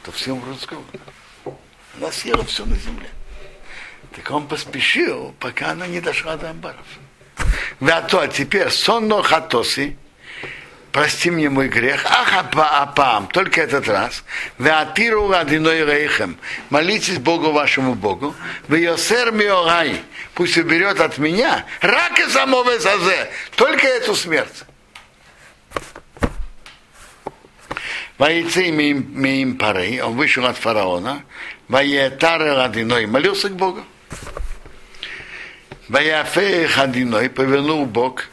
то 0.04 0.12
всем 0.12 0.40
голода. 0.40 1.58
Она 1.96 2.10
съела 2.10 2.44
все 2.44 2.64
на 2.64 2.76
земле. 2.76 3.08
Так 4.14 4.30
он 4.30 4.46
поспешил, 4.46 5.34
пока 5.38 5.72
она 5.72 5.86
не 5.86 6.00
дошла 6.00 6.36
до 6.36 6.50
амбаров. 6.50 6.86
А 7.80 8.02
то 8.02 8.26
теперь 8.26 8.70
сонно 8.70 9.22
хатоси, 9.22 9.98
прости 10.94 11.28
мне 11.28 11.50
мой 11.50 11.66
грех, 11.66 12.06
ахапа 12.06 12.82
апам, 12.82 13.26
только 13.26 13.62
этот 13.62 13.88
раз, 13.88 14.22
веатиру 14.58 15.24
ладиной 15.24 15.84
рейхем, 15.84 16.38
молитесь 16.70 17.18
Богу 17.18 17.50
вашему 17.50 17.96
Богу, 17.96 18.32
в 18.68 18.74
Йосер 18.76 19.32
миорай, 19.32 20.00
пусть 20.34 20.56
уберет 20.56 21.00
от 21.00 21.18
меня, 21.18 21.64
рак 21.80 22.20
и 22.20 22.28
самого 22.28 22.78
зазе, 22.78 23.28
только 23.56 23.88
эту 23.88 24.14
смерть. 24.14 24.62
Воицы 28.16 28.68
им 28.68 29.58
пары, 29.58 30.00
он 30.00 30.14
вышел 30.14 30.46
от 30.46 30.56
фараона, 30.56 31.24
Ваетары 31.66 32.52
Ладиной, 32.52 33.06
молился 33.06 33.48
к 33.48 33.56
Богу. 33.56 33.84
Ваяфе 35.88 36.68
Хадиной 36.68 37.30
повернул 37.30 37.84
Бог, 37.84 38.28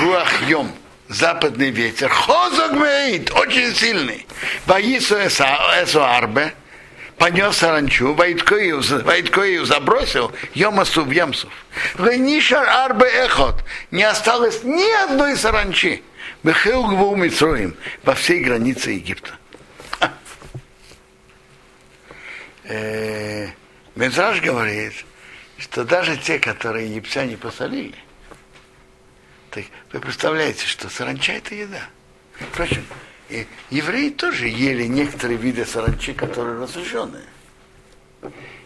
Руах 0.00 0.48
Йом, 0.48 0.70
западный 1.14 1.70
ветер, 1.70 2.08
Хозок 2.10 2.72
очень 2.72 3.74
сильный. 3.74 4.26
Ваису 4.66 5.16
Эсо 5.16 6.16
Арбе, 6.16 6.54
понес 7.16 7.56
саранчу, 7.56 8.14
Вайткоию 8.14 9.64
забросил, 9.64 10.32
Йомасу 10.54 11.04
в 11.04 11.10
Ямсов. 11.10 11.50
Венишар 11.98 12.68
Арбе 12.68 13.06
Эхот, 13.06 13.64
не 13.90 14.02
осталось 14.02 14.62
ни 14.64 15.04
одной 15.04 15.36
саранчи. 15.36 16.02
Бехил 16.42 16.84
Гву 16.86 17.16
Митроим, 17.16 17.74
во 18.02 18.14
всей 18.14 18.40
границе 18.40 18.90
Египта. 18.90 19.30
Э, 22.64 23.48
Медраж 23.94 24.40
говорит, 24.40 24.92
что 25.58 25.84
даже 25.84 26.16
те, 26.16 26.38
которые 26.38 26.88
египтяне 26.88 27.36
посолили, 27.36 27.94
так 29.54 29.66
вы 29.92 30.00
представляете, 30.00 30.66
что 30.66 30.88
саранча 30.88 31.34
это 31.34 31.54
еда. 31.54 31.88
Впрочем, 32.50 32.84
и 33.28 33.46
евреи 33.70 34.10
тоже 34.10 34.48
ели 34.48 34.84
некоторые 34.86 35.38
виды 35.38 35.64
саранчи, 35.64 36.12
которые 36.12 36.60
разрешенные. 36.60 37.22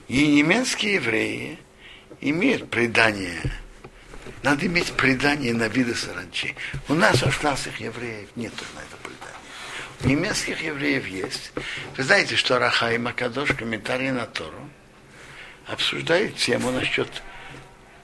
И 0.08 0.26
немецкие 0.26 0.94
евреи 0.94 1.58
имеют 2.22 2.70
предание. 2.70 3.42
Надо 4.42 4.64
иметь 4.64 4.92
предание 4.94 5.52
на 5.52 5.68
виды 5.68 5.94
саранчи. 5.94 6.56
У 6.88 6.94
нас, 6.94 7.22
у 7.22 7.30
наших 7.42 7.80
евреев, 7.80 8.30
нет 8.34 8.54
на 8.74 8.80
это 8.80 8.96
предания. 9.02 9.38
У 10.04 10.08
немецких 10.08 10.62
евреев 10.62 11.06
есть. 11.06 11.52
Вы 11.98 12.02
знаете, 12.02 12.36
что 12.36 12.58
Раха 12.58 12.92
и 12.92 12.98
Макадош, 12.98 13.52
комментарий 13.52 14.10
на 14.10 14.24
Тору, 14.24 14.70
обсуждают 15.66 16.36
тему 16.36 16.70
насчет 16.70 17.22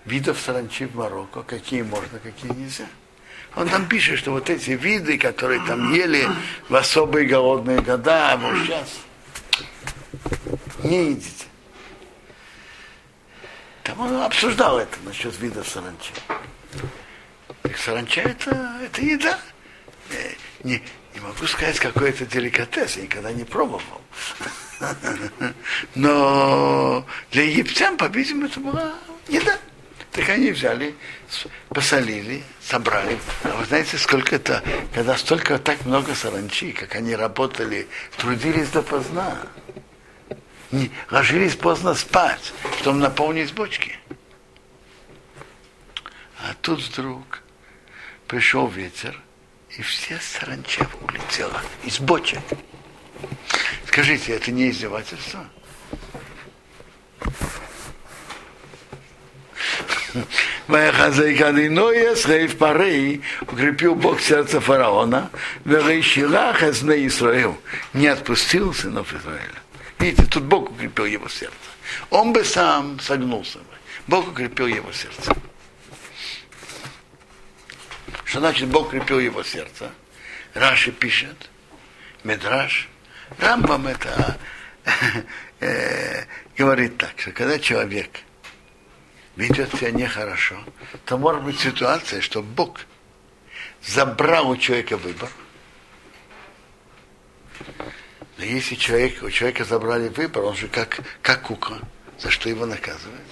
видов 0.05 0.39
саранчи 0.39 0.87
в 0.87 0.95
Марокко, 0.97 1.43
какие 1.43 1.83
можно, 1.83 2.19
какие 2.19 2.53
нельзя. 2.53 2.87
Он 3.57 3.69
там 3.69 3.87
пишет, 3.87 4.19
что 4.19 4.33
вот 4.33 4.51
эти 4.51 4.73
виды, 4.73 5.17
которые 5.17 5.65
там 5.67 5.93
ели 5.93 6.29
в 6.69 6.75
особые 6.75 7.27
голодные 7.27 7.81
года, 7.81 8.33
а 8.33 8.37
вот 8.37 8.57
сейчас 8.65 8.89
не 10.83 11.11
едите. 11.11 11.47
Там 13.85 14.01
он 14.01 14.17
обсуждал 14.23 14.79
это 14.79 14.97
насчет 15.05 15.39
видов 15.41 15.69
саранчи. 15.69 16.13
Так 17.63 17.77
саранча 17.77 18.23
это, 18.23 18.79
это 18.83 19.03
еда. 19.03 19.39
Э, 20.11 20.33
не, 20.65 20.83
не 21.15 21.21
могу 21.21 21.47
сказать, 21.47 21.79
какой 21.79 22.11
это 22.11 22.27
деликатес, 22.27 22.97
я 22.97 23.03
никогда 23.05 23.31
не 23.31 23.45
пробовал. 23.45 24.01
Но 25.95 27.07
для 27.31 27.45
египтян, 27.45 27.97
по-видимому, 27.97 28.47
это 28.47 28.61
была 28.61 28.95
еда. 29.29 29.59
Так 30.15 30.29
они 30.29 30.53
взяли, 30.53 30.95
посолили, 31.71 32.45
собрали. 32.63 33.19
А 33.43 33.49
вы 33.57 33.65
знаете, 33.65 33.99
сколько 33.99 34.37
это, 34.37 34.63
когда 34.95 35.17
столько 35.17 35.59
так 35.59 35.85
много 35.87 36.15
саранчи, 36.15 36.71
как 36.71 36.95
они 36.95 37.17
работали, 37.17 37.89
трудились 38.17 38.69
допоздна. 38.69 39.37
Не, 40.71 40.93
ложились 41.11 41.57
поздно 41.57 41.95
спать, 41.95 42.53
чтобы 42.79 42.99
наполнить 42.99 43.53
бочки. 43.55 43.99
А 46.39 46.55
тут 46.63 46.81
вдруг 46.81 47.43
пришел 48.29 48.69
ветер, 48.69 49.21
и 49.77 49.83
все 49.83 50.21
саранча 50.21 50.89
улетела 51.01 51.61
из 51.83 51.99
бочек. 51.99 52.39
Скажите, 53.89 54.37
это 54.37 54.53
не 54.53 54.71
издевательство? 54.71 55.45
Парей 62.57 63.23
укрепил 63.43 63.95
Бог 63.95 64.21
сердце 64.21 64.61
фараона, 64.61 65.31
Исраил, 67.07 67.59
не 67.93 68.07
отпустил 68.07 68.73
сынов 68.73 69.13
Израиля. 69.13 69.63
Видите, 69.99 70.27
тут 70.27 70.45
Бог 70.45 70.71
укрепил 70.71 71.07
его 71.07 71.29
сердце. 71.29 71.55
Он 72.11 72.33
бы 72.33 72.45
сам 72.45 72.99
согнулся 73.01 73.59
бы. 73.59 73.65
Бог 74.07 74.29
укрепил 74.29 74.67
его 74.67 74.93
сердце. 74.93 75.35
Что 78.25 78.41
значит 78.41 78.69
Бог 78.69 78.89
укрепил 78.89 79.21
его 79.21 79.43
сердце? 79.43 79.91
Раши 80.55 80.93
пишет, 80.93 81.51
Медраш, 82.23 82.89
Рамбам 83.39 83.87
это 83.87 84.39
говорит 86.57 86.99
так, 86.99 87.13
что 87.17 87.33
когда 87.33 87.59
человек 87.59 88.21
ведет 89.37 89.71
себя 89.75 89.91
нехорошо, 89.91 90.57
то 91.05 91.19
может 91.19 91.43
быть 91.43 91.59
ситуация, 91.59 92.21
что 92.21 92.43
Бог 92.43 92.81
забрал 93.83 94.51
у 94.51 94.57
человека 94.57 94.97
выбор. 94.97 95.31
Но 98.39 98.45
если 98.45 98.75
человек, 98.75 99.23
у 99.23 99.31
человека 99.31 99.65
забрали 99.65 100.09
выбор, 100.09 100.45
он 100.45 100.57
же 100.57 100.69
как, 100.69 101.01
как 101.23 101.43
кукла, 101.43 101.81
за 102.19 102.31
что 102.31 102.49
его 102.49 102.67
наказывают. 102.67 103.23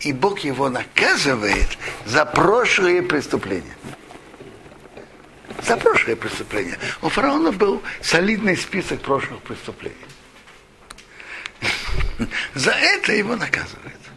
И 0.00 0.12
Бог 0.12 0.40
его 0.40 0.68
наказывает 0.68 1.78
за 2.06 2.24
прошлые 2.24 3.02
преступления. 3.02 3.76
За 5.62 5.76
прошлые 5.76 6.16
преступления. 6.16 6.78
У 7.02 7.08
фараона 7.08 7.52
был 7.52 7.82
солидный 8.00 8.56
список 8.56 9.00
прошлых 9.00 9.42
преступлений. 9.42 9.96
За 12.54 12.70
это 12.70 13.12
его 13.12 13.36
наказывают. 13.36 14.07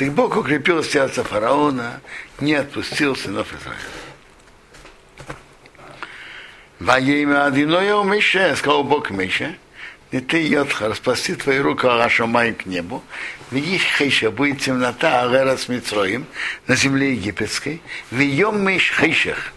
Так 0.00 0.12
Бог 0.12 0.34
укрепил 0.34 0.82
сердце 0.82 1.22
фараона, 1.22 2.00
не 2.40 2.54
отпустил 2.54 3.14
сынов 3.14 3.52
Израиля. 3.52 3.80
Во 6.78 6.98
имя 6.98 7.44
Адиноя 7.44 7.96
у 7.96 8.04
Мише, 8.04 8.56
сказал 8.56 8.82
Бог 8.82 9.10
Мише, 9.10 9.58
и 10.10 10.20
ты, 10.20 10.42
Йодха, 10.42 10.88
распасти 10.88 11.34
твои 11.34 11.58
руки 11.58 11.86
Арашамай 11.86 12.54
к 12.54 12.64
небу, 12.64 13.04
видишь, 13.50 13.84
Хейша, 13.98 14.30
будет 14.30 14.62
темнота 14.62 15.20
Агера 15.20 15.58
с 15.58 15.68
Митроим 15.68 16.24
на 16.66 16.76
земле 16.76 17.12
египетской, 17.12 17.82
вьем 18.10 18.66
Миш 18.66 18.94
Хейшах. 18.98 19.52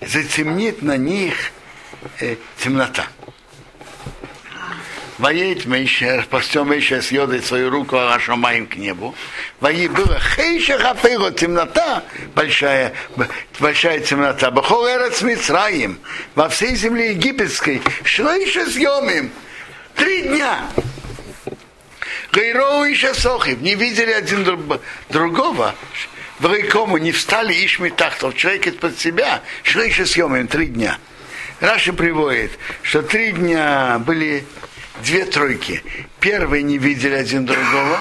Затемнит 0.00 0.80
на 0.80 0.96
них 0.96 1.34
э, 2.20 2.36
темнота. 2.56 3.08
Воеть 5.18 5.64
Мейше, 5.64 6.18
распастем 6.18 6.68
Мейше 6.68 7.00
с 7.00 7.10
йодой 7.10 7.42
свою 7.42 7.70
руку 7.70 7.96
Ашамаем 7.96 8.66
к 8.66 8.76
небу. 8.76 9.14
Вои 9.60 9.88
было 9.88 10.20
хейша 10.20 10.78
хафейго, 10.78 11.30
темнота, 11.30 12.04
большая, 12.34 12.92
большая 13.58 14.00
темнота. 14.00 14.50
Бахол 14.50 14.86
эрец 14.86 15.22
Мицраим, 15.22 15.98
во 16.34 16.50
всей 16.50 16.76
земле 16.76 17.12
египетской, 17.12 17.80
шлейша 18.04 18.66
съемим, 18.66 19.30
три 19.94 20.22
дня. 20.22 20.68
Гайроу 22.30 22.84
и 22.84 22.94
Шасохив 22.94 23.62
не 23.62 23.74
видели 23.74 24.12
один 24.12 24.44
другого, 25.08 25.74
в 26.40 26.52
Рейкому 26.52 26.98
не 26.98 27.12
встали 27.12 27.54
Ишми 27.54 27.88
Тахтов, 27.88 28.36
человек 28.36 28.66
из-под 28.66 28.98
себя, 28.98 29.40
шлейша 29.62 30.04
съемим, 30.04 30.46
три 30.46 30.66
дня. 30.66 30.98
Раши 31.60 31.94
приводит, 31.94 32.50
что 32.82 33.00
три 33.02 33.32
дня 33.32 33.98
были 34.00 34.44
две 35.02 35.24
тройки. 35.24 35.82
Первые 36.20 36.62
не 36.62 36.78
видели 36.78 37.14
один 37.14 37.46
другого, 37.46 37.98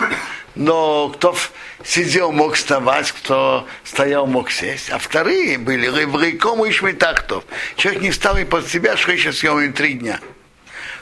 но 0.55 1.09
кто 1.09 1.35
сидел, 1.83 2.31
мог 2.31 2.55
вставать, 2.55 3.11
кто 3.11 3.67
стоял, 3.83 4.25
мог 4.25 4.51
сесть. 4.51 4.89
А 4.89 4.97
вторые 4.97 5.57
были 5.57 5.87
рейком 5.87 6.65
и 6.65 6.71
шмитахтов. 6.71 7.43
Человек 7.75 8.01
не 8.01 8.11
встал 8.11 8.37
и 8.37 8.45
под 8.45 8.67
себя, 8.67 8.97
что 8.97 9.11
еще 9.11 9.33
съел 9.33 9.59
три 9.73 9.93
дня. 9.93 10.19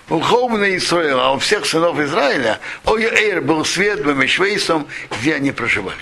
У 0.09 0.19
Хоумна 0.19 0.75
Исраила, 0.75 1.27
а 1.27 1.31
у 1.31 1.39
всех 1.39 1.65
сынов 1.65 1.97
Израиля, 1.99 2.59
Ойер 2.83 3.41
был 3.41 3.63
свет 3.63 4.03
Бамешвейсом, 4.03 4.87
где 5.11 5.35
они 5.35 5.51
проживали. 5.51 5.97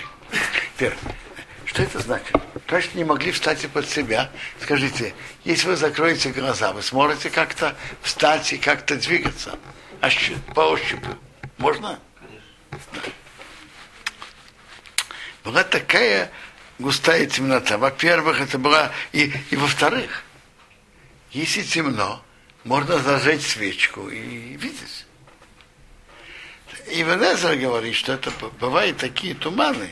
Теперь, 0.74 0.94
что 1.66 1.82
это 1.82 2.00
значит? 2.00 2.34
Значит, 2.68 2.94
не 2.94 3.04
могли 3.04 3.30
встать 3.30 3.62
и 3.64 3.68
под 3.68 3.88
себя. 3.88 4.30
Скажите, 4.60 5.14
если 5.44 5.68
вы 5.68 5.76
закроете 5.76 6.30
глаза, 6.30 6.72
вы 6.72 6.82
сможете 6.82 7.30
как-то 7.30 7.76
встать 8.00 8.52
и 8.54 8.58
как-то 8.58 8.96
двигаться 8.96 9.58
по 10.54 10.60
ощупью. 10.60 11.18
Можно? 11.58 11.98
Конечно. 12.18 13.12
Была 15.44 15.64
такая 15.64 16.30
густая 16.78 17.26
темнота. 17.26 17.78
Во-первых, 17.78 18.40
это 18.40 18.58
была... 18.58 18.92
И, 19.12 19.32
и 19.50 19.56
во-вторых, 19.56 20.24
если 21.30 21.62
темно, 21.62 22.22
можно 22.64 22.98
зажечь 22.98 23.42
свечку 23.42 24.08
и 24.08 24.56
видеть. 24.56 25.06
И 26.90 27.02
Венезер 27.02 27.56
говорит, 27.56 27.94
что 27.94 28.12
это 28.12 28.30
бывают 28.60 28.98
такие 28.98 29.34
туманы, 29.34 29.90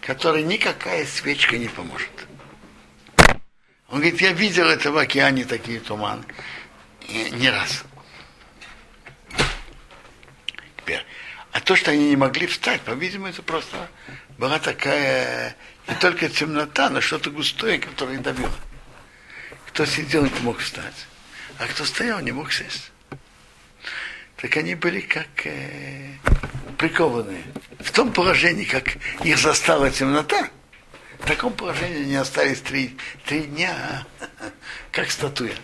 которые 0.00 0.44
никакая 0.44 1.06
свечка 1.06 1.56
не 1.56 1.68
поможет. 1.68 2.10
Он 3.88 3.98
говорит, 3.98 4.20
я 4.20 4.32
видел 4.32 4.68
это 4.68 4.90
в 4.90 4.96
океане, 4.96 5.44
такие 5.44 5.78
туманы, 5.78 6.24
не 7.08 7.50
раз. 7.50 7.84
Теперь. 10.78 11.04
А 11.52 11.60
то, 11.60 11.76
что 11.76 11.90
они 11.90 12.08
не 12.08 12.16
могли 12.16 12.46
встать, 12.46 12.80
по-видимому, 12.80 13.28
это 13.30 13.42
просто 13.42 13.88
была 14.38 14.58
такая 14.58 15.54
не 15.86 15.94
только 15.96 16.28
темнота, 16.30 16.88
но 16.88 17.02
что-то 17.02 17.30
густое, 17.30 17.78
которое 17.78 18.18
давило. 18.18 18.54
Кто 19.66 19.84
сидел, 19.84 20.24
не 20.24 20.40
мог 20.40 20.58
встать, 20.58 21.06
а 21.58 21.66
кто 21.66 21.84
стоял, 21.84 22.20
не 22.20 22.32
мог 22.32 22.52
сесть. 22.52 22.90
Так 24.36 24.56
они 24.56 24.74
были 24.74 25.00
как 25.00 25.28
э, 25.44 26.14
прикованные. 26.78 27.44
В 27.78 27.90
том 27.92 28.12
положении, 28.12 28.64
как 28.64 28.96
их 29.22 29.38
застала 29.38 29.90
темнота, 29.90 30.48
в 31.20 31.26
таком 31.26 31.52
положении 31.52 32.02
они 32.02 32.16
остались 32.16 32.60
три, 32.60 32.96
три 33.26 33.42
дня, 33.42 34.06
как 34.90 35.10
статуя. 35.10 35.54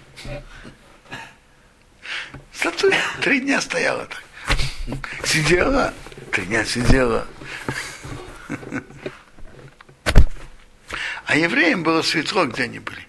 Статуя 2.53 3.01
три 3.23 3.41
дня 3.41 3.61
стояла 3.61 4.05
так. 4.07 4.28
Сидела, 5.25 5.93
три 6.33 6.45
дня 6.47 6.65
сидела. 6.65 7.27
А 11.27 11.37
евреям 11.37 11.83
было 11.83 12.01
светло, 12.03 12.47
где 12.47 12.65
они 12.65 12.79
были. 12.79 13.07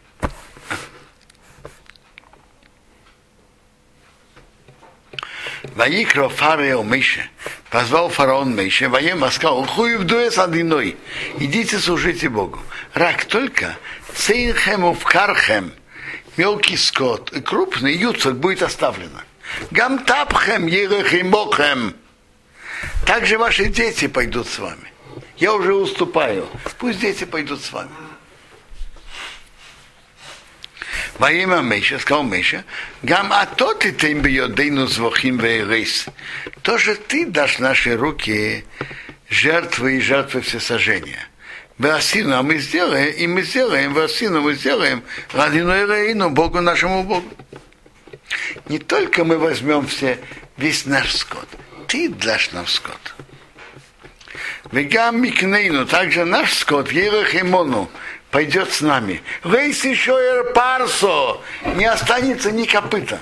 Ваикро 5.75 6.27
фарео 6.27 6.83
Мише, 6.83 7.29
позвал 7.69 8.09
фараон 8.09 8.53
Мише, 8.53 8.89
воем 8.89 9.23
сказал, 9.31 9.65
хуй 9.65 9.95
в 9.95 10.03
дуэс 10.03 10.37
одиной, 10.37 10.97
идите 11.37 11.79
служите 11.79 12.27
Богу. 12.27 12.59
Рак 12.93 13.23
только, 13.23 13.77
цейнхем 14.13 14.93
кархем, 14.95 15.71
мелкий 16.35 16.75
скот 16.75 17.31
и 17.31 17.39
крупный 17.39 17.95
юцок 17.95 18.37
будет 18.37 18.63
оставлено. 18.63 19.21
Гам 19.71 19.99
тапхем, 19.99 20.67
ерехимохем. 20.67 21.95
Также 23.05 23.37
ваши 23.37 23.65
дети 23.65 24.07
пойдут 24.07 24.47
с 24.47 24.59
вами. 24.59 24.91
Я 25.37 25.53
уже 25.53 25.73
уступаю. 25.73 26.47
Пусть 26.77 26.99
дети 26.99 27.23
пойдут 27.23 27.61
с 27.61 27.71
вами. 27.71 27.91
Во 31.17 31.31
имя 31.31 31.57
Меша, 31.57 31.99
сказал 31.99 32.23
Меша, 32.23 32.63
гам 33.03 33.33
а 33.33 33.45
то 33.45 33.73
ты 33.73 33.91
тем 33.91 34.21
бьедейну 34.21 34.87
звохим 34.87 35.37
вейрейс. 35.37 36.05
Тоже 36.61 36.95
ты 36.95 37.25
дашь 37.25 37.59
наши 37.59 37.97
руки 37.97 38.63
жертвы 39.29 39.97
и 39.97 40.01
жертвы 40.01 40.41
всесожжения. 40.41 41.27
Васину, 41.77 42.37
а 42.37 42.43
мы 42.43 42.57
сделаем, 42.57 43.13
и 43.13 43.27
мы 43.27 43.43
сделаем, 43.43 43.93
Васину 43.93 44.41
мы 44.41 44.53
сделаем, 44.53 45.01
ради 45.33 45.59
Нойрейну, 45.59 46.29
Богу 46.29 46.61
нашему 46.61 47.03
Богу. 47.03 47.27
Не 48.67 48.79
только 48.79 49.23
мы 49.23 49.37
возьмем 49.37 49.87
все, 49.87 50.19
весь 50.57 50.85
наш 50.85 51.15
скот, 51.15 51.47
ты 51.87 52.09
дашь 52.09 52.51
нам 52.51 52.67
скот. 52.67 53.15
Вегам 54.71 55.21
Микнейну, 55.21 55.85
также 55.85 56.25
наш 56.25 56.53
скот, 56.53 56.91
Ерахимону, 56.91 57.89
пойдет 58.29 58.71
с 58.71 58.81
нами. 58.81 59.21
Рейс 59.43 59.83
еще 59.83 60.43
парсо, 60.53 61.37
не 61.75 61.85
останется 61.85 62.51
ни 62.51 62.65
копыта. 62.65 63.19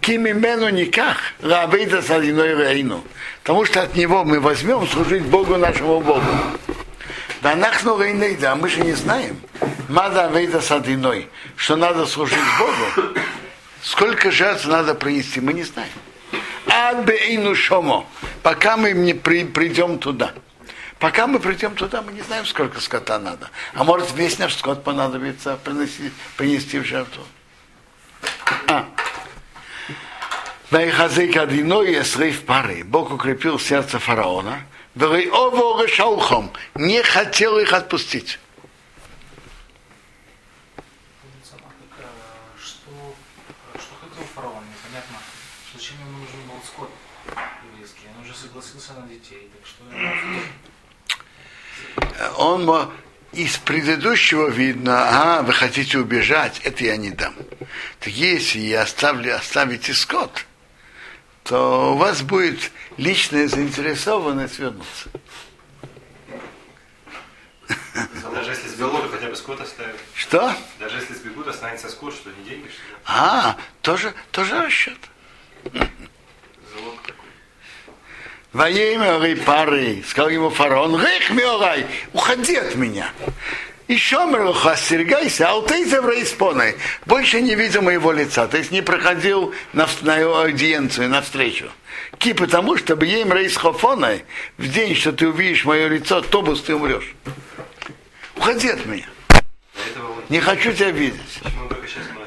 Кимимену 0.00 0.68
никак, 0.68 1.16
рабейда 1.40 2.02
садиной 2.02 2.54
рейну. 2.54 3.04
Потому 3.42 3.64
что 3.64 3.82
от 3.82 3.94
него 3.96 4.24
мы 4.24 4.40
возьмем 4.40 4.86
служить 4.86 5.22
Богу 5.22 5.56
нашему 5.56 6.00
Богу. 6.00 6.22
Да 7.40 7.56
нахну 7.56 8.00
рейнейда, 8.00 8.52
а 8.52 8.56
мы 8.56 8.68
же 8.68 8.80
не 8.82 8.92
знаем. 8.92 9.40
Мада 9.88 10.30
вейда 10.32 10.60
садиной, 10.60 11.28
что 11.56 11.76
надо 11.76 12.06
служить 12.06 12.38
Богу. 12.58 13.14
Сколько 13.82 14.30
жертв 14.30 14.66
надо 14.66 14.94
принести, 14.94 15.40
мы 15.40 15.52
не 15.52 15.64
знаем. 15.64 15.90
Адбейну 16.66 17.54
шомо, 17.54 18.06
пока 18.42 18.76
мы 18.76 18.92
не 18.92 19.12
при, 19.12 19.44
придем 19.44 19.98
туда. 19.98 20.32
Пока 21.00 21.26
мы 21.26 21.40
придем 21.40 21.74
туда, 21.74 22.00
мы 22.00 22.12
не 22.12 22.22
знаем, 22.22 22.46
сколько 22.46 22.80
скота 22.80 23.18
надо. 23.18 23.50
А 23.74 23.82
может, 23.82 24.12
весь 24.14 24.38
наш 24.38 24.54
скот 24.54 24.84
понадобится 24.84 25.56
принести, 25.56 26.12
принести 26.36 26.78
в 26.78 26.84
жертву. 26.84 27.24
А. 28.68 28.86
Бог 32.84 33.10
укрепил 33.10 33.58
сердце 33.58 33.98
фараона. 33.98 34.62
Не 36.76 37.02
хотел 37.02 37.58
их 37.58 37.72
отпустить. 37.72 38.38
Согласился 48.42 48.92
на 48.94 49.06
детей. 49.08 49.50
Так 49.54 49.66
что 49.66 49.82
он 52.36 52.92
из 53.32 53.56
предыдущего 53.58 54.48
видно, 54.48 55.38
а, 55.38 55.42
вы 55.42 55.52
хотите 55.52 55.98
убежать, 55.98 56.60
это 56.64 56.84
я 56.84 56.96
не 56.96 57.10
дам. 57.10 57.34
Так 57.98 58.12
если 58.12 58.58
я 58.58 58.82
оставлю, 58.82 59.34
оставите 59.34 59.94
скот, 59.94 60.44
то 61.44 61.94
у 61.94 61.96
вас 61.96 62.22
будет 62.22 62.70
личная 62.98 63.48
заинтересованность 63.48 64.58
вернуться. 64.58 65.10
Даже 68.34 68.50
если 68.50 68.68
сбегут, 68.68 69.10
хотя 69.10 69.28
бы 69.28 69.36
скот 69.36 69.60
оставят. 69.60 69.96
Что? 70.14 70.54
Даже 70.78 70.96
если 70.96 71.14
сбегут, 71.14 71.48
останется 71.48 71.88
скот, 71.88 72.14
что 72.14 72.30
не 72.30 72.44
деньги, 72.44 72.68
что 72.68 72.82
ли? 72.82 72.96
А, 73.06 73.56
тоже, 73.82 74.14
тоже 74.30 74.60
расчет. 74.60 74.98
Такой. 75.64 75.88
Воемя 78.52 79.18
пары, 79.44 80.02
сказал 80.06 80.30
ему 80.30 80.50
фараон, 80.50 81.00
Рейх 81.02 81.30
миорай, 81.30 81.86
уходи 82.12 82.56
от 82.56 82.74
меня. 82.74 83.10
Еще 83.88 84.16
Мерлуха, 84.26 84.72
остерегайся, 84.72 85.50
а 85.50 85.60
ты 85.62 85.84
рейспоной. 85.84 86.76
Больше 87.04 87.40
не 87.40 87.54
видел 87.54 87.82
моего 87.82 88.12
лица, 88.12 88.46
то 88.46 88.56
есть 88.56 88.70
не 88.70 88.80
проходил 88.80 89.54
на, 89.72 89.88
на 90.02 90.16
аудиенцию, 90.16 91.08
на 91.08 91.20
встречу. 91.20 91.70
Ки, 92.18 92.32
потому 92.32 92.76
что 92.76 92.94
ем 92.94 93.32
рейсхофоной, 93.32 94.24
в 94.56 94.68
день, 94.68 94.94
что 94.94 95.12
ты 95.12 95.28
увидишь 95.28 95.64
мое 95.64 95.88
лицо, 95.88 96.20
тобус 96.20 96.62
ты 96.62 96.74
умрешь. 96.74 97.14
Уходи 98.36 98.68
от 98.68 98.86
меня. 98.86 99.06
Не 100.28 100.40
хочу 100.40 100.72
тебя 100.72 100.90
видеть. 100.90 101.20
Почему 101.42 101.62
он 101.62 101.68
только 101.68 101.88
сейчас 101.88 102.04
начал 102.08 102.21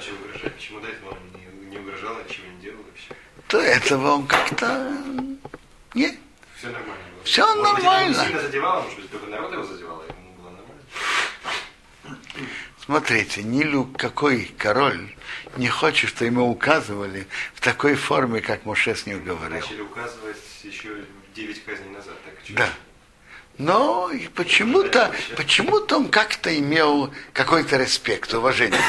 То 3.47 3.59
этого 3.59 4.15
он 4.15 4.27
как-то 4.27 4.91
нет. 5.93 6.15
Все 6.57 6.67
нормально 6.67 7.03
было. 7.13 7.23
Все 7.23 7.45
может 7.45 7.63
нормально. 7.63 8.17
Быть, 8.17 8.27
сильно 8.27 8.41
задевало, 8.41 8.81
может 8.81 8.99
быть, 8.99 9.11
только 9.11 9.25
народ 9.27 9.51
его 9.51 9.63
задевало, 9.63 10.03
ему 10.03 10.31
было 10.41 10.51
нормально. 10.51 12.21
Смотрите, 12.83 13.43
Нилу 13.43 13.85
какой 13.85 14.53
король 14.57 15.15
не 15.57 15.69
хочет, 15.69 16.09
что 16.09 16.25
ему 16.25 16.49
указывали 16.49 17.27
в 17.53 17.61
такой 17.61 17.95
форме, 17.95 18.41
как 18.41 18.65
Моше 18.65 18.95
с 18.95 19.05
ним 19.05 19.23
говорил. 19.23 19.59
Начали 19.59 19.81
указывать 19.81 20.37
еще 20.63 20.89
9 21.35 21.65
казней 21.65 21.89
назад. 21.89 22.15
Так, 22.23 22.55
да. 22.55 22.69
Но 23.57 24.11
почему-то, 24.35 25.13
почему-то 25.37 25.97
он 25.97 26.09
как-то 26.09 26.57
имел 26.57 27.13
какой-то 27.31 27.77
респект, 27.77 28.33
уважение. 28.33 28.81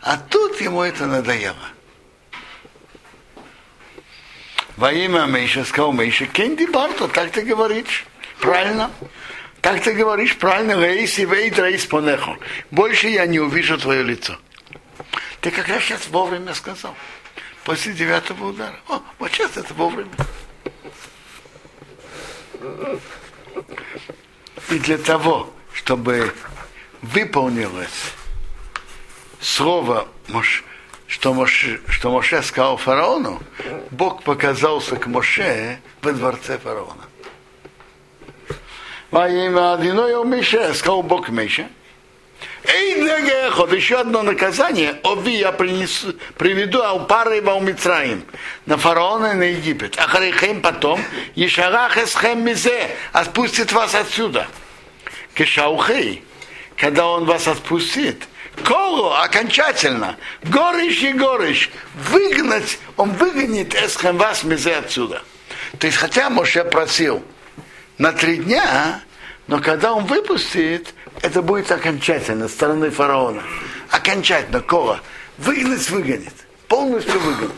А 0.00 0.16
тут 0.16 0.60
ему 0.60 0.82
это 0.82 1.06
надоело. 1.06 1.71
Во 4.76 4.92
имя 4.92 5.26
Мейша 5.26 5.64
сказал 5.64 5.92
Мейша, 5.92 6.26
Кенди 6.26 6.66
Барто, 6.66 7.08
так 7.08 7.30
ты 7.30 7.42
говоришь. 7.42 8.06
Правильно. 8.40 8.90
Так 9.60 9.80
ты 9.80 9.92
говоришь 9.92 10.36
правильно, 10.36 10.72
рейс 10.72 11.18
и 11.20 11.24
вейд 11.24 11.56
рейс 11.58 11.86
понехо. 11.86 12.36
Больше 12.72 13.08
я 13.08 13.26
не 13.26 13.38
увижу 13.38 13.78
твое 13.78 14.02
лицо. 14.02 14.36
Ты 15.40 15.50
как 15.52 15.68
раз 15.68 15.84
сейчас 15.84 16.08
вовремя 16.08 16.52
сказал. 16.54 16.96
После 17.64 17.92
девятого 17.92 18.48
удара. 18.48 18.74
О, 18.88 19.00
вот 19.20 19.30
сейчас 19.30 19.56
это 19.56 19.72
вовремя. 19.74 20.10
И 24.70 24.78
для 24.78 24.98
того, 24.98 25.52
чтобы 25.74 26.34
выполнилось 27.02 28.14
слово 29.40 30.08
Мош, 30.28 30.64
что 31.12 31.34
Моше, 31.34 31.78
что 31.88 32.10
Моше 32.10 32.42
сказал 32.42 32.78
фараону, 32.78 33.42
Бог 33.90 34.22
показался 34.22 34.96
к 34.96 35.06
Моше 35.06 35.78
во 36.00 36.12
дворце 36.12 36.56
фараона. 36.56 37.04
Во 39.10 39.28
имя 39.28 39.74
Адиноя 39.74 40.24
Мише, 40.24 40.72
сказал 40.72 41.02
Бог 41.02 41.28
Мише, 41.28 41.68
Эй, 42.64 42.94
Негехот, 42.94 43.74
еще 43.74 43.96
одно 43.96 44.22
наказание, 44.22 45.00
ови 45.02 45.36
я 45.36 45.52
принесу, 45.52 46.14
приведу 46.38 46.80
Алпары 46.80 47.38
и 47.38 47.40
Валмитраим 47.42 48.24
на 48.64 48.78
фараона 48.78 49.32
и 49.32 49.34
на 49.34 49.42
Египет. 49.42 49.98
А 49.98 50.06
Харихем 50.06 50.62
потом, 50.62 50.98
Ешарах 51.34 51.98
эсхем 51.98 52.42
мизе, 52.42 52.88
спустит 53.22 53.72
вас 53.72 53.94
отсюда. 53.94 54.46
Кешаухей, 55.34 56.24
когда 56.76 57.06
он 57.06 57.26
вас 57.26 57.48
отпустит, 57.48 58.26
Колу 58.64 59.10
окончательно, 59.12 60.16
горыш 60.44 61.02
и 61.02 61.12
горыш, 61.12 61.70
выгнать, 62.10 62.78
он 62.96 63.10
выгонит 63.10 63.74
эсхем 63.74 64.16
вас 64.18 64.44
мизе 64.44 64.76
отсюда. 64.76 65.22
То 65.78 65.86
есть, 65.86 65.98
хотя 65.98 66.30
Моше 66.30 66.64
просил 66.64 67.22
на 67.98 68.12
три 68.12 68.36
дня, 68.36 69.00
но 69.46 69.60
когда 69.60 69.92
он 69.92 70.04
выпустит, 70.04 70.94
это 71.22 71.42
будет 71.42 71.70
окончательно, 71.70 72.48
стороны 72.48 72.90
фараона. 72.90 73.42
Окончательно, 73.90 74.60
Кола. 74.60 75.00
Выгнать, 75.38 75.88
выгонит. 75.90 76.34
Полностью 76.68 77.18
выгонит. 77.20 77.52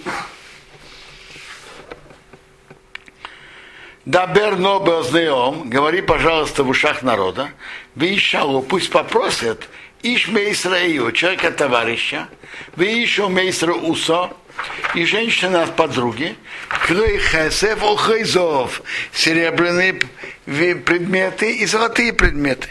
Дабер 4.05 4.57
нобеознеом, 4.57 5.71
говори, 5.71 6.03
пожалуйста, 6.03 6.63
в 6.63 6.69
ушах 6.69 7.03
народа, 7.03 7.51
Вишалу, 7.95 8.61
пусть 8.61 8.91
попросят, 8.91 9.67
Иш 10.07 10.29
Мейсраию, 10.29 11.11
человека 11.13 11.51
товарища, 11.51 12.29
вы 12.77 12.85
еще 12.85 13.29
Мейсра 13.29 13.73
Усо, 13.73 14.37
и 14.95 15.07
женщина 15.07 15.63
от 15.63 15.77
подруги, 15.77 16.37
Клей 16.87 17.19
Хесев 17.19 17.83
Охайзов, 17.83 18.83
серебряные 19.15 19.95
предметы 20.45 21.57
и 21.57 21.65
золотые 21.65 22.13
предметы. 22.13 22.69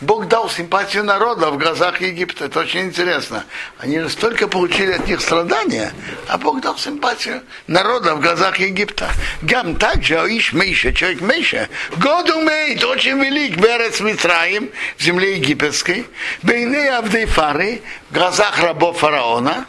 Бог 0.00 0.28
дал 0.28 0.48
симпатию 0.48 1.02
народа 1.02 1.50
в 1.50 1.58
глазах 1.58 2.00
Египта. 2.00 2.44
Это 2.44 2.60
очень 2.60 2.82
интересно. 2.82 3.44
Они 3.78 3.98
настолько 3.98 4.46
получили 4.46 4.92
от 4.92 5.08
них 5.08 5.20
страдания, 5.20 5.92
а 6.28 6.38
Бог 6.38 6.60
дал 6.60 6.78
симпатию 6.78 7.42
народа 7.66 8.14
в 8.14 8.20
глазах 8.20 8.60
Египта. 8.60 9.10
Гам 9.42 9.74
также 9.74 10.20
Аиш 10.20 10.52
Мейша, 10.52 10.92
человек 10.92 11.20
Мейша, 11.20 11.68
Году 11.96 12.40
Мейт, 12.40 12.84
очень 12.84 13.18
велик, 13.20 13.56
Берец 13.56 14.00
Митраим, 14.00 14.70
в 14.96 15.02
земле 15.02 15.36
египетской, 15.36 16.06
Бейней 16.42 16.90
Авдейфары, 16.90 17.82
в 18.10 18.14
глазах 18.14 18.60
рабов 18.60 18.98
фараона, 18.98 19.66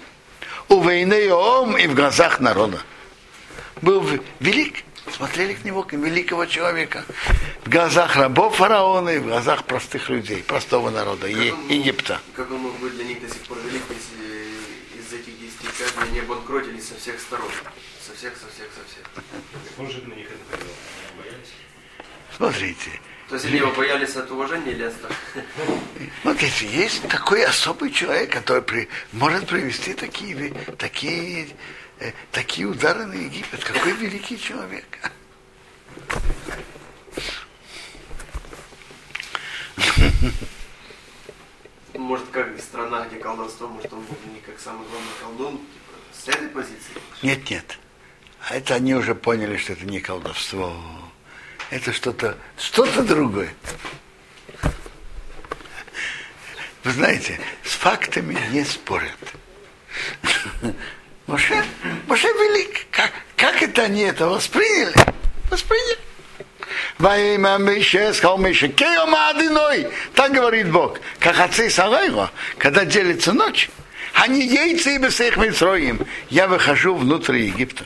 у 0.69 0.79
Вейней 0.87 1.31
Ом 1.31 1.75
и 1.75 1.87
в 1.87 1.95
глазах 1.95 2.39
народа. 2.39 2.79
Был 3.81 4.07
велик 4.39 4.85
Смотрели 5.11 5.53
к 5.53 5.63
нему, 5.63 5.83
как 5.83 5.93
великого 5.93 6.45
человека. 6.45 7.05
В 7.63 7.69
глазах 7.69 8.15
рабов 8.15 8.55
фараона 8.57 9.09
и 9.09 9.19
в 9.19 9.23
глазах 9.25 9.63
простых 9.65 10.09
людей, 10.09 10.43
простого 10.43 10.89
народа, 10.89 11.27
Е- 11.27 11.53
он- 11.53 11.67
Египта. 11.69 12.19
Как 12.35 12.49
он 12.51 12.57
мог 12.59 12.77
быть 12.79 12.93
для 12.95 13.05
них 13.05 13.21
до 13.21 13.27
сих 13.29 13.41
пор 13.43 13.57
велик, 13.59 13.81
если 13.89 14.99
из 14.99 15.13
этих 15.13 15.39
десяти 15.39 15.67
казней 15.67 16.09
они 16.09 16.19
обанкротились 16.19 16.87
со 16.87 16.95
всех 16.95 17.19
сторон? 17.19 17.49
Со 18.05 18.13
всех, 18.15 18.33
со 18.33 18.47
всех, 18.47 18.67
со 18.73 18.83
всех. 18.91 19.05
Он 19.77 19.89
же 19.89 20.01
на 20.07 20.13
них 20.15 20.27
это 20.27 20.65
боялись. 21.17 21.49
Смотрите, 22.35 22.99
То 23.29 23.35
есть 23.35 23.45
они 23.47 23.57
его 23.57 23.71
боялись 23.71 24.15
от 24.15 24.29
уважения 24.31 24.71
или 24.71 24.83
от 24.83 24.93
страха? 24.93 25.15
смотрите, 26.21 26.67
есть 26.67 27.07
такой 27.07 27.43
особый 27.45 27.91
человек, 27.91 28.31
который 28.31 28.61
при- 28.61 28.89
может 29.13 29.47
привести 29.47 29.93
такие, 29.93 30.53
такие, 30.77 31.45
э, 31.45 31.47
такие 32.31 32.67
удары 32.67 33.05
на 33.05 33.13
Египет. 33.13 33.63
Какой 33.63 33.93
великий 33.93 34.39
человек. 34.39 34.85
Может, 41.93 42.29
как 42.29 42.59
страна, 42.59 43.05
где 43.07 43.17
колдовство, 43.17 43.67
может, 43.67 43.91
он 43.91 44.01
был 44.01 44.17
не 44.33 44.39
как 44.41 44.59
самый 44.59 44.87
главный 44.87 45.11
колдун, 45.21 45.57
типа, 45.57 45.93
с 46.13 46.27
этой 46.27 46.49
позиции? 46.49 46.93
Нет, 47.23 47.49
нет. 47.49 47.79
А 48.41 48.55
это 48.55 48.75
они 48.75 48.93
уже 48.93 49.15
поняли, 49.15 49.57
что 49.57 49.73
это 49.73 49.85
не 49.85 49.99
колдовство. 49.99 50.75
Это 51.71 51.91
что-то, 51.91 52.37
что-то 52.57 53.01
другое. 53.03 53.53
Вы 56.83 56.91
знаете, 56.91 57.39
с 57.63 57.71
фактами 57.71 58.37
не 58.51 58.63
спорят. 58.63 59.17
Моше, 61.27 61.63
Моше 62.07 62.27
велик. 62.27 62.85
Как, 62.91 63.11
как 63.35 63.61
это 63.63 63.83
они 63.83 64.03
это 64.03 64.27
восприняли? 64.27 64.93
Восприняли. 65.49 65.97
Во 66.97 67.17
имя 67.17 67.57
Мише, 67.57 68.13
сказал 68.13 68.37
Мише, 68.37 68.67
Кеома 68.67 69.29
Адиной. 69.29 69.87
Так 70.13 70.33
говорит 70.33 70.71
Бог. 70.71 70.99
Как 71.19 71.39
отцы 71.39 71.69
Салайго, 71.69 72.29
когда 72.57 72.85
делится 72.85 73.33
ночь, 73.33 73.69
они 74.13 74.45
яйца 74.45 74.91
и 74.91 74.97
без 74.97 75.19
их. 75.19 75.35
Я 76.29 76.47
выхожу 76.47 76.95
внутрь 76.95 77.37
Египта. 77.37 77.85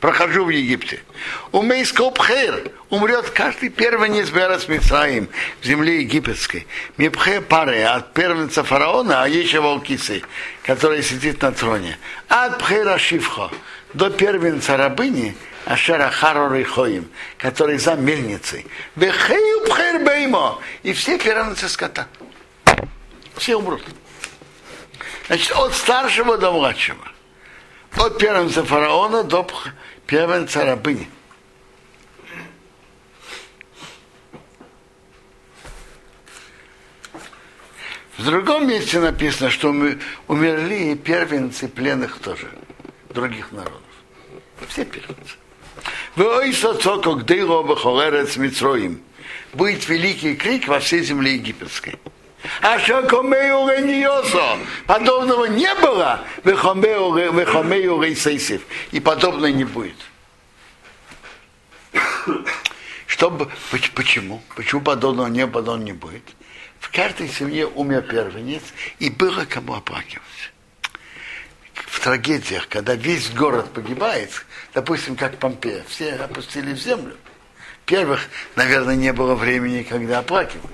Прохожу 0.00 0.44
в 0.44 0.50
Египте. 0.50 1.02
У 1.50 1.62
Мейскопхер 1.62 2.70
умрет 2.88 3.30
каждый 3.30 3.68
первенец 3.68 4.30
Берас 4.30 4.68
Мицраим 4.68 5.28
в 5.60 5.66
земле 5.66 6.02
египетской. 6.02 6.68
Мипхе 6.98 7.40
пары 7.40 7.82
от 7.82 8.14
первенца 8.14 8.62
фараона, 8.62 9.24
а 9.24 9.28
еще 9.28 9.60
волкисы, 9.60 10.22
который 10.62 11.02
сидит 11.02 11.42
на 11.42 11.50
троне. 11.50 11.98
От 12.28 12.58
Пхера 12.58 12.96
Шивхо 12.96 13.50
до 13.92 14.10
первенца 14.10 14.76
рабыни, 14.76 15.36
Ашера 15.64 16.10
Харор 16.10 16.62
Хоим, 16.62 17.10
который 17.36 17.78
за 17.78 17.96
мельницей. 17.96 18.66
Бехею 18.94 19.66
Пхер 19.66 20.04
Беймо. 20.04 20.60
И 20.84 20.92
все 20.92 21.18
первенцы 21.18 21.68
скота. 21.68 22.06
Все 23.36 23.56
умрут. 23.56 23.82
Значит, 25.26 25.50
от 25.56 25.74
старшего 25.74 26.38
до 26.38 26.52
младшего. 26.52 27.04
От 27.96 28.18
первенца 28.18 28.64
фараона 28.64 29.24
до 29.24 29.46
первенца 30.06 30.64
рабыни. 30.64 31.08
В 38.16 38.24
другом 38.24 38.66
месте 38.68 38.98
написано, 38.98 39.48
что 39.48 39.72
мы 39.72 40.00
умерли 40.26 40.92
и 40.92 40.96
первенцы 40.96 41.68
пленных 41.68 42.18
тоже, 42.18 42.48
других 43.10 43.52
народов. 43.52 43.80
Все 44.68 44.84
первенцы. 44.84 45.36
Будет 49.54 49.88
великий 49.88 50.34
крик 50.34 50.66
во 50.66 50.80
всей 50.80 51.02
земле 51.02 51.34
египетской. 51.34 51.98
А 52.60 52.78
что 52.78 53.02
комею 53.02 53.68
рениосо? 53.68 54.58
Подобного 54.86 55.46
не 55.46 55.74
было 55.76 56.24
в 56.44 56.54
Хомею 56.54 58.00
Рейсейсев. 58.00 58.62
И 58.92 59.00
подобного 59.00 59.46
не 59.46 59.64
будет. 59.64 59.96
Чтобы, 63.06 63.50
поч- 63.72 63.90
почему? 63.92 64.42
Почему 64.54 64.80
подобного 64.82 65.26
не, 65.26 65.46
подобного 65.46 65.84
не 65.84 65.92
будет? 65.92 66.22
В 66.78 66.90
каждой 66.92 67.28
семье 67.28 67.66
умер 67.66 68.02
первенец, 68.02 68.62
и 69.00 69.10
было 69.10 69.44
кому 69.44 69.74
оплакивать. 69.74 70.52
В 71.74 72.00
трагедиях, 72.00 72.68
когда 72.68 72.94
весь 72.94 73.30
город 73.30 73.72
погибает, 73.72 74.30
допустим, 74.74 75.16
как 75.16 75.38
Помпея, 75.38 75.84
все 75.88 76.12
опустили 76.14 76.72
в 76.72 76.78
землю. 76.78 77.16
Первых, 77.86 78.20
наверное, 78.54 78.94
не 78.94 79.12
было 79.12 79.34
времени, 79.34 79.82
когда 79.82 80.20
оплакивать. 80.20 80.70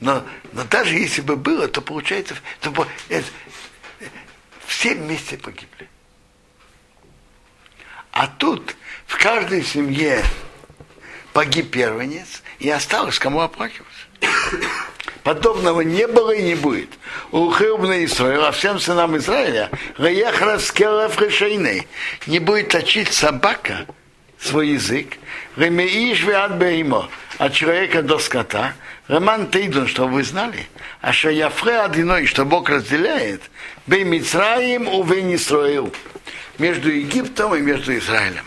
Но, 0.00 0.24
но 0.52 0.64
даже 0.64 0.96
если 0.96 1.20
бы 1.20 1.36
было, 1.36 1.68
то 1.68 1.80
получается, 1.80 2.34
то, 2.60 2.70
это- 3.08 3.26
все 4.66 4.94
вместе 4.94 5.36
погибли. 5.36 5.88
А 8.10 8.26
тут 8.26 8.76
в 9.06 9.18
каждой 9.22 9.62
семье 9.64 10.22
погиб 11.32 11.70
первенец, 11.70 12.42
и 12.58 12.70
осталось 12.70 13.18
кому 13.18 13.40
оплакивать. 13.40 13.88
Подобного 15.22 15.80
не 15.80 16.06
было 16.06 16.30
и 16.32 16.42
не 16.42 16.54
будет. 16.54 16.90
У 17.32 17.50
Хеубна 17.50 18.04
Исраила, 18.04 18.52
всем 18.52 18.78
сынам 18.78 19.16
Израиля, 19.16 19.70
не 22.26 22.38
будет 22.38 22.68
точить 22.68 23.12
собака 23.12 23.86
свой 24.40 24.68
язык, 24.68 25.16
Ремеиш 25.56 26.22
веат 26.24 26.58
беймо, 26.58 27.08
от 27.38 27.52
человека 27.52 28.02
до 28.02 28.18
скота, 28.18 28.74
Роман 29.08 29.50
Тейдун, 29.50 29.86
чтобы 29.86 30.14
вы 30.14 30.24
знали, 30.24 30.66
а 31.00 31.12
что 31.12 31.30
Яфре 31.30 31.80
одиной, 31.80 32.26
что 32.26 32.44
Бог 32.44 32.68
разделяет, 32.70 33.42
бей 33.86 34.04
Мицраим 34.04 34.88
у 34.88 35.02
Венисроил, 35.02 35.92
между 36.58 36.90
Египтом 36.90 37.54
и 37.54 37.60
между 37.60 37.96
Израилем. 37.98 38.44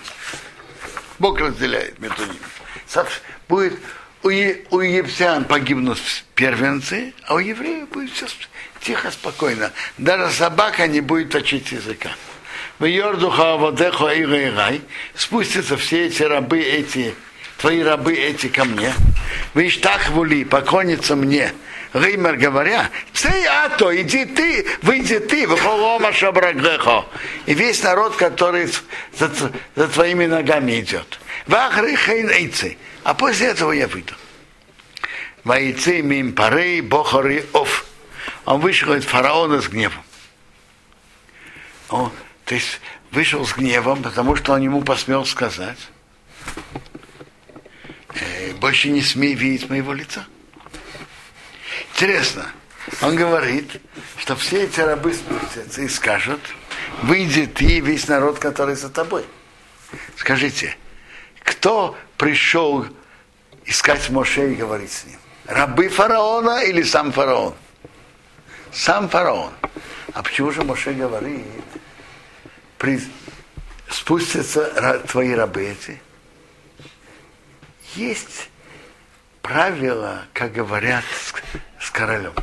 Бог 1.20 1.40
разделяет 1.40 2.00
между 2.00 2.24
ними. 2.24 2.40
Будет 3.48 3.80
у, 4.24 4.30
у 4.30 4.80
египтян 4.82 5.46
погибнут 5.46 6.00
первенцы, 6.36 7.14
а 7.24 7.36
у 7.36 7.40
евреев 7.40 7.88
будет 7.90 8.12
все 8.12 8.28
тихо, 8.82 9.12
спокойно. 9.12 9.72
Даже 9.98 10.34
собака 10.34 10.88
не 10.88 11.02
будет 11.02 11.32
точить 11.32 11.72
языка. 11.72 12.10
Спустятся 15.16 15.78
все 15.78 16.08
эти 16.08 16.22
рабы, 16.24 16.60
эти, 16.60 17.16
твои 17.58 17.82
рабы 17.82 18.14
эти 18.14 18.48
ко 18.50 18.66
мне. 18.66 18.94
Вы 19.54 19.72
так 19.72 20.10
вули, 20.10 20.44
поклонятся 20.44 21.16
мне. 21.16 21.54
Реймер 21.94 22.36
говоря, 22.36 22.90
цей 23.14 23.46
ато, 23.46 24.00
иди 24.02 24.26
ты, 24.26 24.68
выйди 24.84 25.20
ты, 25.20 25.48
выхолома 25.48 26.14
шабрагрехо. 26.14 27.06
И 27.46 27.54
весь 27.54 27.82
народ, 27.82 28.16
который 28.16 28.68
за, 29.14 29.32
за 29.76 29.88
твоими 29.88 30.26
ногами 30.26 30.80
идет. 30.80 31.20
Вахрихейн 31.48 32.30
эйцы. 32.30 32.78
А 33.04 33.14
после 33.14 33.48
этого 33.48 33.72
я 33.72 33.88
выйду. 33.88 34.14
Вайцы 35.44 36.02
мим 36.02 36.34
парей 36.34 36.82
бохары 36.82 37.46
оф. 37.54 37.86
Он 38.46 38.60
вышел 38.60 38.92
от 38.92 39.06
фараона 39.06 39.62
с 39.62 39.70
гневом. 39.70 40.04
То 42.48 42.56
есть 42.56 42.80
вышел 43.12 43.46
с 43.46 43.54
гневом, 43.54 44.02
потому 44.02 44.38
что 44.38 44.54
он 44.54 44.62
ему 44.62 44.82
посмел 44.82 45.26
сказать, 45.26 45.78
«Э, 48.16 48.54
больше 48.54 48.90
не 48.90 49.02
смей 49.02 49.34
видеть 49.34 49.70
моего 49.70 49.92
лица. 49.92 50.26
Интересно, 51.92 52.46
он 53.02 53.18
говорит, 53.18 53.82
что 54.18 54.38
все 54.38 54.64
эти 54.64 54.80
рабы 54.80 55.14
спустятся 55.14 55.82
и 55.82 55.90
скажут, 55.90 56.40
выйди 57.04 57.48
ты 57.48 57.66
и 57.66 57.82
весь 57.82 58.08
народ, 58.08 58.40
который 58.40 58.76
за 58.76 58.90
тобой. 58.90 59.26
Скажите, 60.16 60.78
кто 61.44 61.98
пришел 62.16 62.86
искать 63.66 64.10
Моше 64.10 64.54
и 64.54 64.56
говорить 64.56 64.94
с 64.94 65.06
ним? 65.06 65.20
Рабы 65.48 65.90
фараона 65.90 66.64
или 66.64 66.82
сам 66.84 67.12
фараон? 67.12 67.56
Сам 68.72 69.10
фараон. 69.10 69.52
А 70.14 70.24
почему 70.24 70.52
же 70.52 70.64
Моше 70.64 70.94
говорит, 70.94 71.44
при- 72.78 73.02
спустятся 73.90 75.02
твои 75.08 75.34
рабы 75.34 75.64
эти? 75.64 76.02
Есть 77.96 78.50
правило, 79.42 80.24
как 80.34 80.54
говорят 80.54 81.04
с, 81.06 81.34
с 81.86 81.90
королем. 81.90 82.34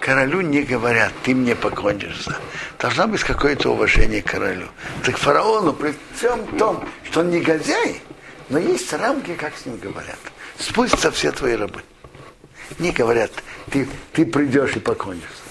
Королю 0.00 0.40
не 0.40 0.62
говорят, 0.62 1.12
ты 1.22 1.34
мне 1.34 1.54
поклонишься. 1.54 2.36
Должно 2.78 3.06
быть 3.06 3.22
какое-то 3.22 3.70
уважение 3.70 4.20
к 4.20 4.30
королю. 4.32 4.66
Так 5.04 5.16
фараону 5.16 5.72
при 5.72 5.94
всем 6.16 6.44
том, 6.58 6.88
что 7.04 7.20
он 7.20 7.30
негодяй, 7.30 8.00
но 8.48 8.58
есть 8.58 8.92
рамки, 8.92 9.34
как 9.34 9.56
с 9.56 9.66
ним 9.66 9.76
говорят. 9.76 10.18
Спустятся 10.58 11.12
все 11.12 11.30
твои 11.30 11.54
рабы. 11.54 11.82
Не 12.80 12.90
говорят, 12.90 13.30
ты, 13.70 13.86
ты 14.12 14.26
придешь 14.26 14.74
и 14.74 14.80
поклонишься. 14.80 15.41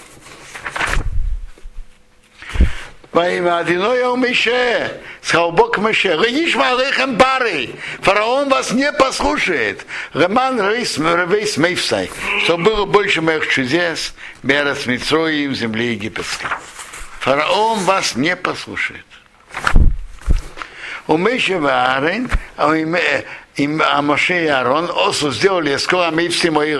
Во 3.12 3.28
имя 3.28 3.58
Адиноя 3.58 4.16
Мише, 4.16 5.00
Сказал 5.20 5.52
Бог 5.52 5.76
Моше, 5.76 6.16
Раиш 6.16 6.54
Малехем 6.54 7.16
Бары, 7.16 7.70
фараон 8.00 8.48
вас 8.48 8.72
не 8.72 8.90
послушает. 8.90 9.84
Роман 10.14 10.58
Рейс 10.60 10.96
Мейфсай, 10.98 12.10
что 12.44 12.56
было 12.56 12.86
больше 12.86 13.20
моих 13.20 13.48
чудес, 13.48 14.14
Берас 14.42 14.86
Митроим, 14.86 15.54
земли 15.54 15.92
египетской. 15.92 16.48
Фараон 17.20 17.80
вас 17.80 18.16
не 18.16 18.34
послушает. 18.34 19.04
У 21.06 21.18
Миша 21.18 21.58
Ваарен, 21.58 22.30
а 23.54 23.60
у 23.60 23.64
им 23.64 23.82
а 23.82 24.02
Моше 24.02 24.44
и 24.44 24.46
Аарон 24.46 24.90
осу 24.90 25.30
сделали 25.30 25.76
скоро 25.76 26.10
мы 26.10 26.28
все 26.28 26.50
мои 26.50 26.76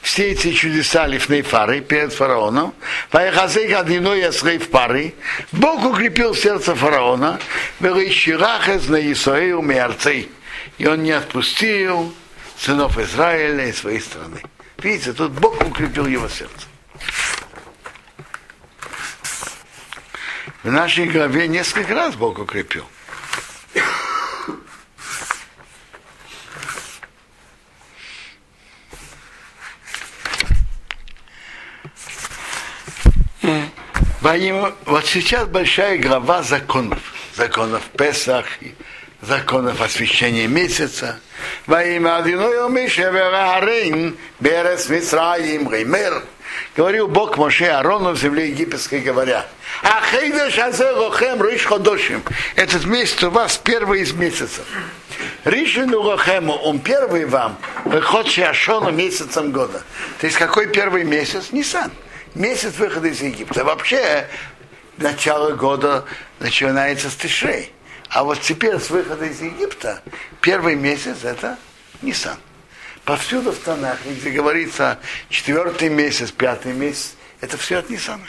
все 0.00 0.32
эти 0.32 0.52
чудеса 0.52 1.06
лифной 1.06 1.42
фары 1.42 1.80
перед 1.80 2.12
фараоном. 2.12 2.74
Ваяхазей 3.10 3.74
одиной 3.74 4.20
ясрей 4.20 4.58
в 4.58 4.68
пары. 4.68 5.14
Бог 5.52 5.84
укрепил 5.84 6.34
сердце 6.34 6.74
фараона. 6.74 7.40
Велищирахез 7.80 8.88
на 8.88 9.12
Исоэю 9.12 9.62
миарцей. 9.62 10.30
И 10.78 10.86
он 10.86 11.02
не 11.02 11.12
отпустил 11.12 12.14
сынов 12.56 12.98
Израиля 12.98 13.68
из 13.68 13.78
своей 13.78 14.00
страны. 14.00 14.42
Видите, 14.78 15.12
тут 15.12 15.32
Бог 15.32 15.60
укрепил 15.60 16.06
его 16.06 16.28
сердце. 16.28 16.66
В 20.62 20.70
нашей 20.70 21.06
главе 21.06 21.48
несколько 21.48 21.94
раз 21.94 22.14
Бог 22.14 22.38
укрепил. 22.38 22.86
Вот 34.86 35.04
сейчас 35.04 35.46
большая 35.46 35.98
глава 35.98 36.42
законов. 36.42 37.00
Законов 37.34 37.82
Песах, 37.98 38.46
законов 39.20 39.82
освящения 39.82 40.48
месяца. 40.48 41.20
Во 41.66 41.84
имя 41.84 42.16
Адиной 42.16 42.70
Мишеверарин, 42.70 44.16
Берес 44.40 44.88
Мисраим, 44.88 45.70
Реймер. 45.70 46.22
Говорил 46.74 47.08
Бог 47.08 47.36
Моше 47.36 47.66
Арону 47.66 48.12
в 48.12 48.18
земле 48.18 48.48
египетской, 48.48 49.00
говоря, 49.00 49.44
Ахейдеш 49.82 50.58
Азерохем 50.58 51.42
Риш 51.46 51.66
Ходошим. 51.66 52.22
Этот 52.56 52.86
месяц 52.86 53.22
у 53.24 53.30
вас 53.30 53.58
первый 53.58 54.00
из 54.00 54.14
месяцев. 54.14 54.64
Ришину 55.44 56.10
Рохему, 56.10 56.54
он 56.54 56.78
первый 56.78 57.26
вам, 57.26 57.58
выход 57.84 58.28
Шиашону 58.28 58.92
месяцем 58.92 59.52
года. 59.52 59.82
То 60.20 60.26
есть 60.26 60.38
какой 60.38 60.68
первый 60.68 61.04
месяц? 61.04 61.52
Нисан 61.52 61.90
месяц 62.34 62.76
выхода 62.76 63.08
из 63.08 63.20
Египта. 63.20 63.64
Вообще, 63.64 64.26
начало 64.96 65.54
года 65.54 66.04
начинается 66.38 67.10
с 67.10 67.14
Тишрей. 67.14 67.72
А 68.08 68.24
вот 68.24 68.40
теперь 68.40 68.78
с 68.78 68.90
выхода 68.90 69.24
из 69.24 69.40
Египта 69.40 70.02
первый 70.40 70.74
месяц 70.74 71.24
это 71.24 71.58
Нисан. 72.02 72.36
Повсюду 73.04 73.52
в 73.52 73.58
Танахе, 73.58 74.12
где 74.12 74.30
говорится 74.30 74.98
четвертый 75.28 75.88
месяц, 75.88 76.30
пятый 76.30 76.72
месяц, 76.72 77.14
это 77.40 77.56
все 77.56 77.78
от 77.78 77.90
Нисана. 77.90 78.24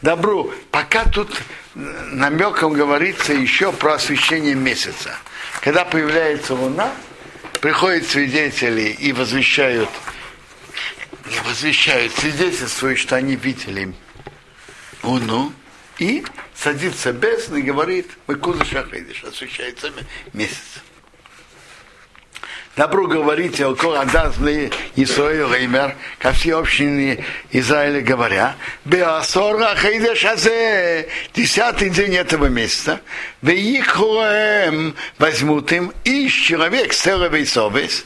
Добру, 0.00 0.52
пока 0.70 1.04
тут 1.04 1.42
намеком 1.74 2.72
говорится 2.72 3.34
еще 3.34 3.72
про 3.72 3.94
освещение 3.94 4.54
месяца. 4.54 5.10
Когда 5.60 5.84
появляется 5.84 6.54
луна, 6.54 6.90
приходят 7.60 8.06
свидетели 8.06 8.90
и 8.90 9.12
возвещают 9.12 9.90
возвещают, 11.44 12.12
свидетельствуют, 12.12 12.98
что 12.98 13.16
они 13.16 13.36
видели 13.36 13.94
Луну, 15.02 15.52
и 15.98 16.24
садится 16.54 17.12
бесн 17.12 17.56
и 17.56 17.62
говорит, 17.62 18.10
мы 18.26 18.36
куза 18.36 18.64
шахидиш, 18.64 19.24
освещается 19.24 19.92
месяц. 20.32 20.82
Добро 22.76 23.08
говорите, 23.08 23.66
около 23.66 24.02
отдазны 24.02 24.70
Исраил 24.94 25.52
Реймер, 25.52 25.96
ко 26.20 26.32
всей 26.32 26.52
общине 26.52 27.24
Израиля 27.50 28.00
говоря, 28.02 28.54
Беасора 28.84 29.74
Хейдеш 29.74 30.24
Азе, 30.24 31.08
десятый 31.34 31.90
день 31.90 32.14
этого 32.14 32.46
месяца, 32.46 33.00
Веихуэм 33.42 34.94
возьмут 35.18 35.72
им, 35.72 35.92
и 36.04 36.28
человек 36.28 36.92
с 36.92 37.00
совесть, 37.00 38.04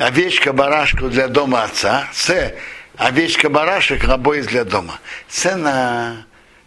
овечка 0.00 0.52
барашку 0.52 1.08
для 1.08 1.28
дома 1.28 1.64
отца, 1.64 2.08
с 2.12 2.54
овечка 2.96 3.48
барашек 3.48 4.04
рабой 4.04 4.42
для 4.42 4.64
дома. 4.64 4.98
С 5.28 5.56
на, 5.56 6.26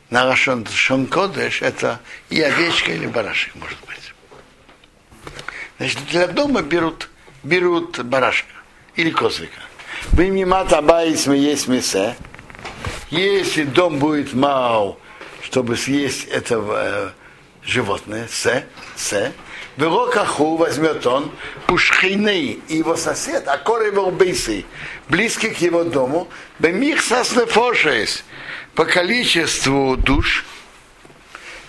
на 0.10 0.26
Рашон 0.26 0.66
Шонкодеш 0.66 1.62
это 1.62 2.00
и 2.30 2.42
овечка 2.42 2.92
или 2.92 3.08
барашек 3.08 3.56
может 3.56 3.78
быть. 3.88 4.14
Значит, 5.78 6.00
для 6.12 6.28
дома 6.28 6.62
берут, 6.62 7.10
берут 7.44 8.04
барашка 8.04 8.54
или 8.96 9.10
козлика. 9.10 9.60
Вы 10.12 10.30
мимат 10.30 10.72
абайс 10.74 11.26
мы 11.26 11.38
есть 11.38 11.68
мясо. 11.68 12.16
Если 13.10 13.64
дом 13.64 14.00
будет 14.00 14.34
мал, 14.34 15.00
чтобы 15.42 15.78
съесть 15.78 16.26
это 16.26 16.64
э, 16.66 17.10
животное, 17.64 18.28
с, 18.28 18.64
с, 18.96 19.32
Верокаху 19.78 20.56
возьмет 20.56 21.06
он 21.08 21.32
ушхиней 21.68 22.62
и 22.68 22.78
его 22.78 22.96
сосед, 22.96 23.48
а 23.48 23.58
коры 23.58 23.88
его 23.88 24.12
бейсы, 24.12 24.66
близкий 25.10 25.50
к 25.50 25.58
его 25.58 25.84
дому, 25.84 26.28
бемихсас 26.60 27.36
нефошес, 27.36 28.24
по 28.76 28.86
количеству 28.86 29.98
душ, 29.98 30.46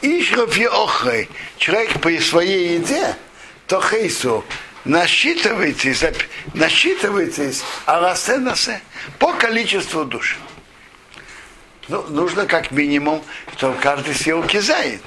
и 0.02 0.22
шрофи 0.22 0.64
охрой, 0.64 1.30
человек 1.57 1.98
по 2.00 2.11
своей 2.20 2.74
еде, 2.74 3.16
то 3.66 3.80
хейсу, 3.80 4.44
насчитывайтесь, 4.84 6.05
насчитывайтесь, 6.52 7.62
а 7.86 8.00
расе 8.00 8.36
насе, 8.36 8.82
по 9.18 9.32
количеству 9.32 10.05
душ. 10.05 10.36
Ну, 11.88 12.02
нужно 12.09 12.44
как 12.44 12.70
минимум, 12.70 13.22
чтобы 13.57 13.78
каждый 13.78 14.14
съел 14.14 14.42
кизает. 14.42 15.02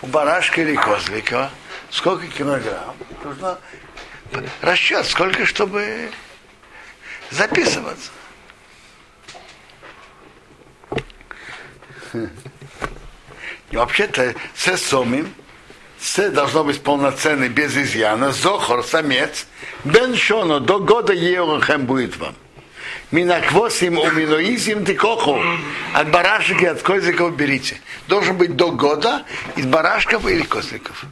У 0.00 0.06
барашка 0.06 0.62
или 0.62 0.74
козлика 0.74 1.50
сколько 1.90 2.26
килограмм, 2.26 2.96
нужно 3.24 3.58
расчет, 4.60 5.06
сколько, 5.06 5.46
чтобы 5.46 6.10
записываться. 7.30 8.10
И 13.70 13.76
вообще-то 13.76 14.34
с 14.54 14.76
сомим, 14.78 15.32
с 16.00 16.30
должно 16.30 16.64
быть 16.64 16.82
полноценный, 16.82 17.48
без 17.48 17.76
изъяна, 17.76 18.32
зохор, 18.32 18.82
самец, 18.84 19.46
бен 19.84 20.16
шоно, 20.16 20.60
до 20.60 20.78
года 20.78 21.12
еурахем 21.12 21.84
будет 21.84 22.16
вам. 22.16 22.34
Минаквосим 23.10 23.98
у 23.98 24.10
миноизим 24.10 24.84
тикоху. 24.84 25.40
От 25.94 26.10
барашек 26.10 26.62
и 26.62 26.66
от 26.66 26.82
козликов 26.82 27.34
берите. 27.36 27.80
Должен 28.06 28.36
быть 28.36 28.54
до 28.54 28.70
года 28.70 29.24
из 29.56 29.66
барашков 29.66 30.26
или 30.26 30.42
козликов. 30.42 31.06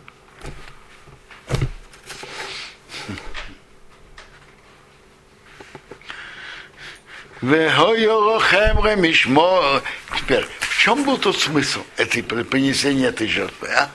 Теперь, 10.16 10.46
в 10.60 10.78
чем 10.78 11.04
был 11.04 11.18
тот 11.18 11.38
смысл 11.38 11.84
этой 11.98 12.22
принесения 12.22 13.08
этой 13.08 13.28
жертвы? 13.28 13.68
А? 13.68 13.90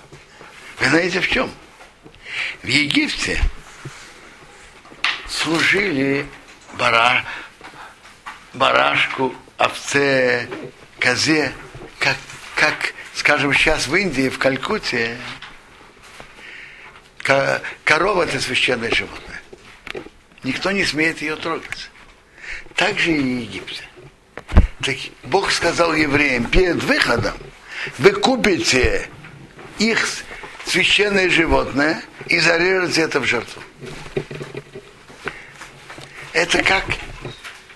Вы 0.79 0.89
знаете 0.89 1.21
в 1.21 1.27
чем? 1.27 1.49
В 2.61 2.67
Египте 2.67 3.41
служили 5.27 6.27
бара, 6.73 7.25
барашку, 8.53 9.33
овце, 9.57 10.47
козе, 10.99 11.51
как, 11.97 12.17
как, 12.55 12.93
скажем, 13.15 13.53
сейчас 13.53 13.87
в 13.87 13.95
Индии, 13.95 14.29
в 14.29 14.37
Калькутте, 14.37 15.17
корова 17.83 18.23
это 18.23 18.39
священное 18.39 18.91
животное. 18.91 19.41
Никто 20.43 20.71
не 20.71 20.85
смеет 20.85 21.21
ее 21.21 21.35
трогать 21.35 21.90
так 22.75 22.99
же 22.99 23.11
и 23.11 23.41
Египте. 23.41 23.83
Так 24.83 24.95
Бог 25.23 25.51
сказал 25.51 25.93
евреям 25.93 26.45
перед 26.45 26.83
выходом, 26.83 27.33
вы 27.97 28.11
купите 28.11 29.07
их 29.77 30.07
священное 30.65 31.29
животное 31.29 32.03
и 32.27 32.39
зарежете 32.39 33.01
это 33.01 33.19
в 33.19 33.25
жертву. 33.25 33.61
Это 36.33 36.63
как, 36.63 36.85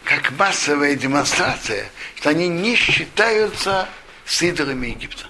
как 0.03 0.31
массовая 0.31 0.95
демонстрация, 0.95 1.89
что 2.15 2.29
они 2.29 2.47
не 2.47 2.75
считаются 2.75 3.89
с 4.25 4.41
идолами 4.41 4.87
Египта. 4.87 5.25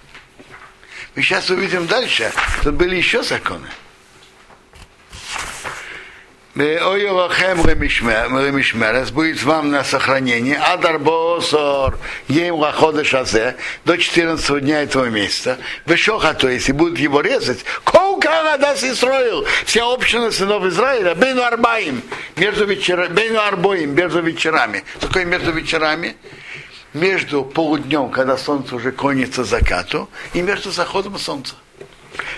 Мы 1.16 1.22
сейчас 1.22 1.50
увидим 1.50 1.88
дальше, 1.88 2.32
что 2.60 2.72
были 2.72 2.96
еще 2.96 3.24
законы. 3.24 3.70
Ремишмерес 8.30 9.12
будет 9.12 9.44
вам 9.44 9.72
на 9.72 9.84
сохранение. 9.84 10.56
Адар 10.56 11.00
боосор 11.00 12.00
ем 12.30 12.56
лахода 12.56 13.04
шазе 13.04 13.58
до 13.84 13.98
14 13.98 14.62
дня 14.62 14.84
этого 14.84 15.10
месяца. 15.10 15.58
Вешоха, 15.86 16.34
то 16.34 16.48
есть, 16.48 16.70
и 16.70 16.72
будут 16.72 16.98
его 16.98 17.20
резать. 17.20 17.66
Колка 17.84 18.58
дас 18.58 18.86
Исраил, 18.86 19.46
вся 19.66 19.84
община 19.86 20.32
сынов 20.32 20.64
Израиля, 20.66 21.14
бейну 21.14 21.42
арбаим, 21.42 22.02
между 22.38 22.66
вечерами, 22.66 23.14
бейну 23.14 23.42
арбоим, 23.42 23.94
между 23.94 24.22
вечерами. 24.22 24.86
Такое 25.02 25.26
между 25.26 25.52
вечерами? 25.52 26.16
Между 26.94 27.44
полуднем, 27.44 28.10
когда 28.10 28.38
солнце 28.38 28.76
уже 28.78 28.94
конится 28.94 29.44
закату, 29.44 30.10
и 30.34 30.42
между 30.42 30.72
заходом 30.72 31.18
солнца. 31.20 31.56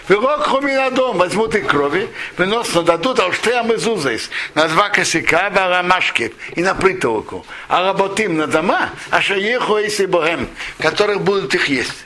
Вилокху 0.07 0.61
дом 0.91 1.17
возьмут 1.17 1.55
их 1.55 1.67
крови, 1.67 2.09
выносно 2.37 2.83
дадут 2.83 3.19
алштеам 3.19 3.73
и 3.73 3.77
зузайс, 3.77 4.29
на 4.55 4.67
два 4.67 4.89
косяка, 4.89 5.49
барамашки 5.49 6.33
и 6.55 6.61
на 6.61 6.75
притолку. 6.75 7.45
А 7.67 7.83
работим 7.83 8.37
на 8.37 8.47
дома, 8.47 8.89
а 9.09 9.21
шаеху 9.21 9.77
и 9.77 10.05
богем, 10.05 10.47
которых 10.79 11.21
будут 11.21 11.53
их 11.55 11.67
есть. 11.67 12.05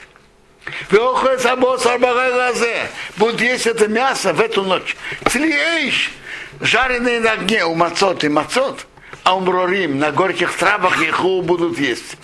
Будут 3.16 3.40
есть 3.40 3.66
это 3.66 3.88
мясо 3.88 4.32
в 4.32 4.40
эту 4.40 4.62
ночь. 4.62 4.96
Цлиэйш, 5.28 6.12
жареные 6.60 7.20
на 7.20 7.32
огне 7.32 7.64
у 7.64 7.74
мацот 7.74 8.24
и 8.24 8.28
мацот, 8.28 8.86
а 9.24 9.36
умрорим 9.36 9.98
на 9.98 10.12
горьких 10.12 10.56
травах 10.56 11.02
их 11.02 11.20
будут 11.20 11.78
есть. 11.78 12.16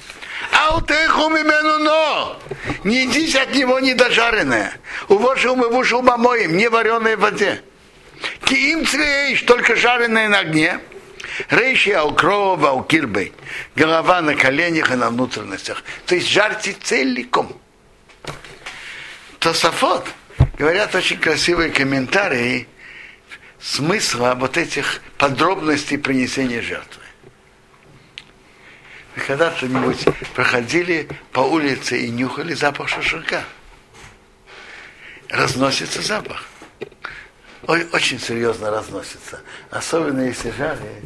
Алтеху 0.52 1.28
мимену 1.30 1.78
но. 1.78 2.40
Не 2.84 3.04
едись 3.04 3.34
от 3.36 3.54
него 3.54 3.80
недожаренное. 3.80 4.72
Увошил 5.08 5.56
мы 5.56 5.68
вушил 5.68 6.02
моим, 6.02 6.56
не 6.56 6.68
вареное 6.68 7.16
в 7.16 7.20
воде. 7.20 7.62
Киим 8.44 8.86
цвеиш, 8.86 9.42
только 9.42 9.76
жареное 9.76 10.28
на 10.28 10.40
огне. 10.40 10.80
Рейши 11.50 11.92
аукрова 11.92 12.70
аукирбей. 12.70 13.32
Голова 13.76 14.20
на 14.20 14.34
коленях 14.34 14.90
и 14.90 14.96
на 14.96 15.10
внутренностях. 15.10 15.84
То 16.06 16.14
есть 16.14 16.28
жарьте 16.28 16.72
целиком. 16.72 17.60
Тософот. 19.38 20.06
Говорят 20.58 20.94
очень 20.94 21.18
красивые 21.18 21.70
комментарии 21.70 22.66
смысла 23.60 24.36
вот 24.38 24.56
этих 24.56 25.00
подробностей 25.16 25.98
принесения 25.98 26.62
жертвы. 26.62 26.97
Вы 29.18 29.24
когда-нибудь 29.24 30.04
проходили 30.34 31.08
по 31.32 31.40
улице 31.40 31.98
и 31.98 32.08
нюхали 32.08 32.54
запах 32.54 32.88
шашлыка? 32.88 33.42
Разносится 35.28 36.02
запах. 36.02 36.46
Ой, 37.66 37.84
очень 37.92 38.20
серьезно 38.20 38.70
разносится. 38.70 39.40
Особенно 39.70 40.20
если 40.20 40.52
жарить. 40.52 41.02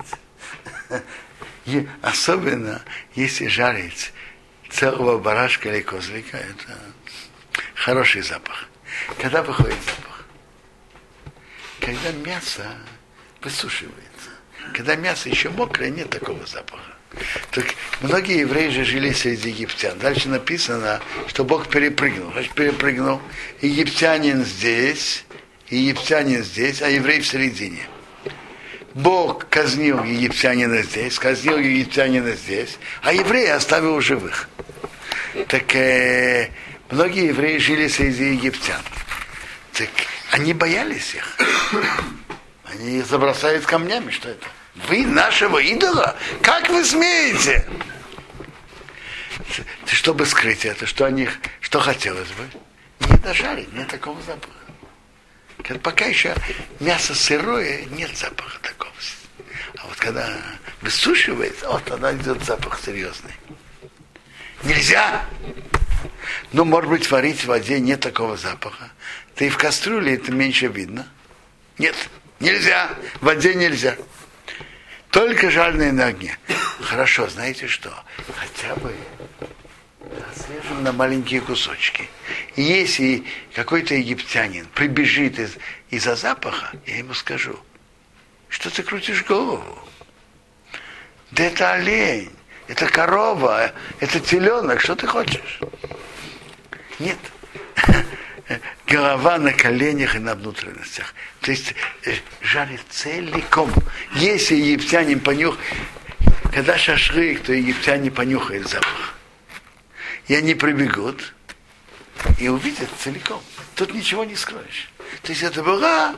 Особенно 2.02 2.82
если 3.14 3.46
жарить 3.46 4.12
целого 4.68 5.18
барашка 5.18 5.70
или 5.70 5.80
козлика, 5.80 6.36
это 6.36 6.78
хороший 7.74 8.20
запах. 8.20 8.66
Когда 9.22 9.42
выходит 9.42 9.78
запах? 9.86 10.24
Когда 11.80 12.12
мясо 12.12 12.76
высушивается. 13.40 14.30
Когда 14.74 14.96
мясо 14.96 15.30
еще 15.30 15.48
мокрое, 15.48 15.88
нет 15.88 16.10
такого 16.10 16.44
запаха. 16.44 16.91
Так 17.50 17.66
многие 18.00 18.40
евреи 18.40 18.68
же 18.68 18.84
жили 18.84 19.12
среди 19.12 19.50
египтян. 19.50 19.98
Дальше 19.98 20.28
написано, 20.28 21.00
что 21.26 21.44
Бог 21.44 21.68
перепрыгнул. 21.68 22.32
Значит, 22.32 22.52
перепрыгнул. 22.52 23.20
Египтянин 23.60 24.44
здесь, 24.44 25.24
египтянин 25.68 26.42
здесь, 26.42 26.82
а 26.82 26.88
еврей 26.88 27.20
в 27.20 27.26
середине. 27.26 27.86
Бог 28.94 29.48
казнил 29.48 30.04
египтянина 30.04 30.82
здесь, 30.82 31.18
казнил 31.18 31.58
египтянина 31.58 32.32
здесь, 32.32 32.78
а 33.02 33.12
евреи 33.12 33.48
оставил 33.48 34.00
живых. 34.00 34.48
Так 35.48 35.74
э, 35.74 36.50
многие 36.90 37.28
евреи 37.28 37.56
жили 37.58 37.88
среди 37.88 38.34
египтян. 38.34 38.80
Так 39.72 39.88
они 40.30 40.52
боялись 40.52 41.14
их. 41.14 41.38
Они 42.64 43.00
забросают 43.02 43.64
камнями, 43.64 44.10
что 44.10 44.28
это? 44.30 44.46
Вы 44.74 45.06
нашего 45.06 45.58
идола? 45.58 46.16
Как 46.42 46.68
вы 46.68 46.84
смеете? 46.84 47.66
Чтобы 49.86 50.24
скрыть 50.26 50.64
это, 50.64 50.86
что 50.86 51.04
они, 51.04 51.28
что 51.60 51.80
хотелось 51.80 52.30
бы? 52.30 52.48
Не 53.08 53.18
дожарить, 53.18 53.72
нет 53.72 53.88
такого 53.88 54.20
запаха. 54.22 55.78
Пока 55.82 56.06
еще 56.06 56.34
мясо 56.80 57.14
сырое, 57.14 57.84
нет 57.86 58.16
запаха 58.16 58.58
такого. 58.60 58.92
А 59.78 59.86
вот 59.86 59.96
когда 59.96 60.38
высушивается, 60.80 61.68
вот 61.68 61.84
тогда 61.84 62.14
идет 62.14 62.42
запах 62.44 62.80
серьезный. 62.80 63.32
Нельзя! 64.64 65.24
Ну, 66.52 66.64
может 66.64 66.90
быть, 66.90 67.10
варить 67.10 67.40
в 67.40 67.46
воде 67.46 67.80
нет 67.80 68.00
такого 68.00 68.36
запаха. 68.36 68.90
Да 69.36 69.44
и 69.44 69.48
в 69.48 69.56
кастрюле 69.56 70.14
это 70.14 70.32
меньше 70.32 70.66
видно. 70.66 71.06
Нет, 71.78 71.96
нельзя. 72.40 72.90
В 73.20 73.24
воде 73.24 73.54
нельзя. 73.54 73.96
Только 75.12 75.50
жареные 75.50 75.92
на 75.92 76.06
огне. 76.06 76.38
Хорошо, 76.80 77.28
знаете 77.28 77.66
что? 77.66 77.92
Хотя 78.34 78.74
бы 78.76 78.94
разрежем 80.00 80.82
на 80.82 80.92
маленькие 80.92 81.42
кусочки. 81.42 82.08
И 82.56 82.62
если 82.62 83.22
какой-то 83.54 83.94
египтянин 83.94 84.66
прибежит 84.74 85.38
из, 85.38 85.58
из-за 85.90 86.16
запаха, 86.16 86.72
я 86.86 86.96
ему 86.96 87.12
скажу, 87.12 87.58
что 88.48 88.70
ты 88.70 88.82
крутишь 88.82 89.22
голову? 89.24 89.78
Да 91.30 91.44
это 91.44 91.74
олень, 91.74 92.32
это 92.66 92.86
корова, 92.86 93.70
это 94.00 94.18
теленок, 94.18 94.80
что 94.80 94.96
ты 94.96 95.06
хочешь? 95.06 95.60
Нет. 96.98 97.18
Голова 98.86 99.38
на 99.38 99.52
коленях 99.52 100.16
и 100.16 100.18
на 100.18 100.34
внутренностях. 100.34 101.14
То 101.40 101.50
есть 101.50 101.74
э, 102.04 102.14
жарит 102.40 102.80
целиком. 102.90 103.72
Если 104.14 104.54
египтянин 104.56 105.20
понюх, 105.20 105.56
когда 106.52 106.76
шашлык, 106.76 107.42
то 107.42 107.52
египтяне 107.52 108.10
понюхают 108.10 108.68
запах. 108.68 109.14
И 110.28 110.34
они 110.34 110.54
прибегут 110.54 111.34
и 112.38 112.48
увидят 112.48 112.88
целиком. 112.98 113.42
Тут 113.74 113.94
ничего 113.94 114.24
не 114.24 114.36
скроешь. 114.36 114.90
То 115.22 115.32
есть 115.32 115.42
это 115.42 115.62
была 115.62 116.16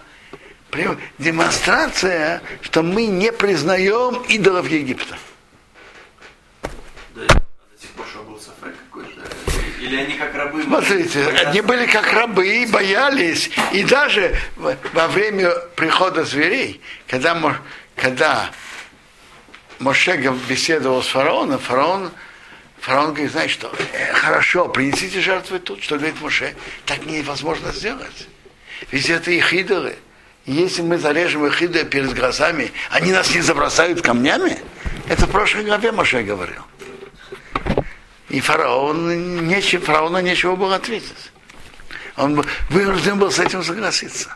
демонстрация, 1.19 2.43
что 2.63 2.83
мы 2.83 3.07
не 3.07 3.33
признаем 3.33 4.23
идолов 4.25 4.69
Египта. 4.69 5.17
Или 9.85 9.97
они 9.97 10.15
как 10.15 10.35
рабы? 10.35 10.63
Смотрите, 10.63 11.27
они 11.27 11.61
были 11.61 11.85
как 11.85 12.11
рабы, 12.11 12.67
боялись. 12.71 13.51
И 13.73 13.83
даже 13.83 14.35
во 14.57 15.09
время 15.09 15.51
прихода 15.77 16.25
зверей, 16.25 16.81
когда, 17.07 17.61
когда 17.95 18.51
Моше 19.81 20.17
беседовал 20.49 21.03
с 21.03 21.09
фараоном, 21.09 21.59
фараон, 21.59 22.11
фараон 22.81 23.13
говорит, 23.13 23.33
знаешь 23.33 23.51
что, 23.51 23.71
э, 23.93 24.15
хорошо, 24.15 24.69
принесите 24.69 25.21
жертвы 25.21 25.59
тут. 25.59 25.83
Что 25.83 25.97
говорит 25.97 26.19
Моше? 26.23 26.55
Так 26.87 27.05
невозможно 27.05 27.71
сделать. 27.71 28.29
Ведь 28.91 29.11
это 29.11 29.33
их 29.33 29.53
идолы. 29.53 29.97
И 30.47 30.53
если 30.53 30.81
мы 30.81 30.97
зарежем 30.97 31.45
их 31.45 31.61
идолы 31.61 31.85
перед 31.85 32.15
глазами, 32.15 32.73
они 32.89 33.13
нас 33.13 33.35
не 33.35 33.43
забросают 33.43 34.01
камнями? 34.01 34.57
Это 35.11 35.27
в 35.27 35.31
прошлой 35.31 35.65
главе 35.65 35.93
Моше 35.93 36.23
говорил. 36.23 36.63
И 38.35 38.41
фараон, 38.41 39.47
нечего, 39.47 39.85
фараону 39.85 40.19
нечего 40.19 40.57
было 40.57 40.75
ответить. 40.75 41.31
Он 42.17 42.45
вынужден 42.69 43.17
был 43.17 43.31
с 43.31 43.39
этим 43.39 43.63
согласиться. 43.63 44.35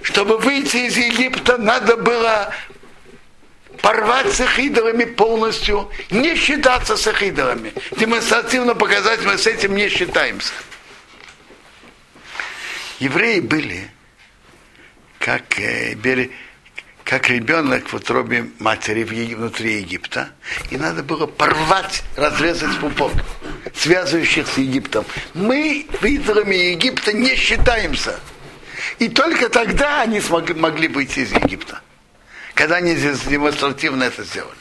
Чтобы 0.00 0.38
выйти 0.38 0.86
из 0.86 0.96
Египта, 0.96 1.58
надо 1.58 1.96
было 1.96 2.54
порвать 3.82 4.32
с 4.32 4.40
их 4.40 4.60
идолами 4.60 5.06
полностью, 5.06 5.90
не 6.10 6.36
считаться 6.36 6.96
с 6.96 7.04
их 7.08 7.20
идолами. 7.20 7.72
Демонстративно 7.96 8.76
показать, 8.76 9.24
мы 9.24 9.38
с 9.38 9.48
этим 9.48 9.74
не 9.74 9.88
считаемся. 9.88 10.52
Евреи 13.00 13.40
были, 13.40 13.90
как 15.18 15.58
э, 15.58 15.94
бери, 15.94 16.30
как 17.08 17.30
ребенок 17.30 17.88
в 17.88 17.94
утробе 17.94 18.50
матери 18.58 19.02
внутри 19.02 19.78
Египта, 19.78 20.28
и 20.68 20.76
надо 20.76 21.02
было 21.02 21.26
порвать, 21.26 22.02
разрезать 22.16 22.78
пупок, 22.80 23.12
связывающих 23.74 24.46
с 24.46 24.58
Египтом. 24.58 25.06
Мы 25.32 25.86
лидерами 26.02 26.54
Египта 26.54 27.14
не 27.14 27.34
считаемся. 27.34 28.20
И 28.98 29.08
только 29.08 29.48
тогда 29.48 30.02
они 30.02 30.20
смогли, 30.20 30.54
могли 30.54 30.86
выйти 30.86 31.20
из 31.20 31.32
Египта. 31.32 31.80
Когда 32.52 32.76
они 32.76 32.94
демонстративно 32.94 34.04
это 34.04 34.22
сделали. 34.22 34.52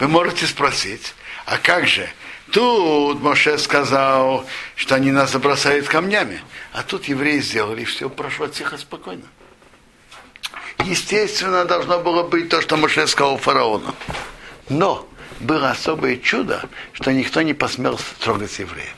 Вы 0.00 0.08
можете 0.08 0.46
спросить, 0.46 1.14
а 1.46 1.58
как 1.58 1.86
же? 1.86 2.10
Тут 2.50 3.22
Моше 3.22 3.58
сказал, 3.58 4.44
что 4.74 4.96
они 4.96 5.12
нас 5.12 5.30
забросают 5.30 5.86
камнями. 5.86 6.40
А 6.72 6.82
тут 6.82 7.04
евреи 7.04 7.38
сделали, 7.38 7.84
все 7.84 8.10
прошло 8.10 8.48
тихо, 8.48 8.76
спокойно. 8.76 9.26
Естественно, 10.84 11.64
должно 11.64 12.00
было 12.00 12.22
быть 12.22 12.48
то, 12.48 12.60
что 12.60 12.76
Моше 12.76 13.06
сказал 13.06 13.38
фараону. 13.38 13.94
Но 14.68 15.08
было 15.40 15.70
особое 15.70 16.16
чудо, 16.16 16.68
что 16.92 17.12
никто 17.12 17.42
не 17.42 17.54
посмел 17.54 17.98
трогать 18.20 18.58
евреев. 18.58 18.94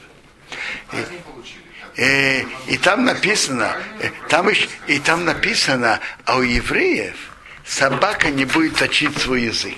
И, 0.93 2.01
э, 2.01 2.45
и 2.66 2.76
там 2.76 3.05
написано, 3.05 3.76
э, 4.01 4.11
там 4.28 4.49
еще, 4.49 4.68
и 4.87 4.99
там 4.99 5.24
написано, 5.24 6.01
а 6.24 6.37
у 6.37 6.43
евреев 6.43 7.16
собака 7.64 8.30
не 8.30 8.45
будет 8.45 8.76
точить 8.76 9.16
свой 9.18 9.43
язык. 9.43 9.76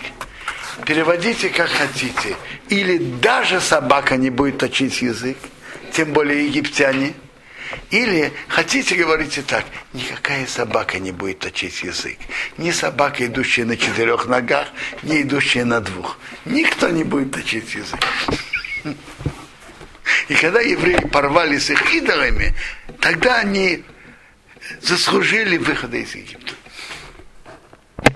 Переводите 0.87 1.49
как 1.51 1.69
хотите. 1.69 2.37
Или 2.69 2.99
даже 2.99 3.61
собака 3.61 4.17
не 4.17 4.31
будет 4.31 4.59
точить 4.59 5.03
язык, 5.03 5.37
тем 5.93 6.13
более 6.13 6.47
египтяне. 6.47 7.15
Или 7.91 8.33
хотите, 8.49 8.95
говорите 8.97 9.43
так, 9.43 9.65
никакая 9.93 10.47
собака 10.47 10.99
не 10.99 11.13
будет 11.13 11.41
точить 11.41 11.83
язык. 11.83 12.19
Ни 12.59 12.71
собака, 12.71 13.27
идущая 13.27 13.65
на 13.65 13.77
четырех 13.77 14.27
ногах, 14.27 14.69
ни 15.03 15.23
идущая 15.23 15.65
на 15.65 15.81
двух. 15.81 16.19
Никто 16.45 16.89
не 16.89 17.05
будет 17.05 17.33
точить 17.33 17.75
язык. 17.75 18.01
И 20.29 20.35
когда 20.35 20.61
евреи 20.61 21.07
порвали 21.09 21.59
с 21.59 21.71
их 21.71 21.95
идолами, 21.95 22.55
тогда 23.01 23.39
они 23.39 23.85
заслужили 24.81 25.57
выхода 25.57 25.97
из 25.97 26.15
Египта. 26.15 26.55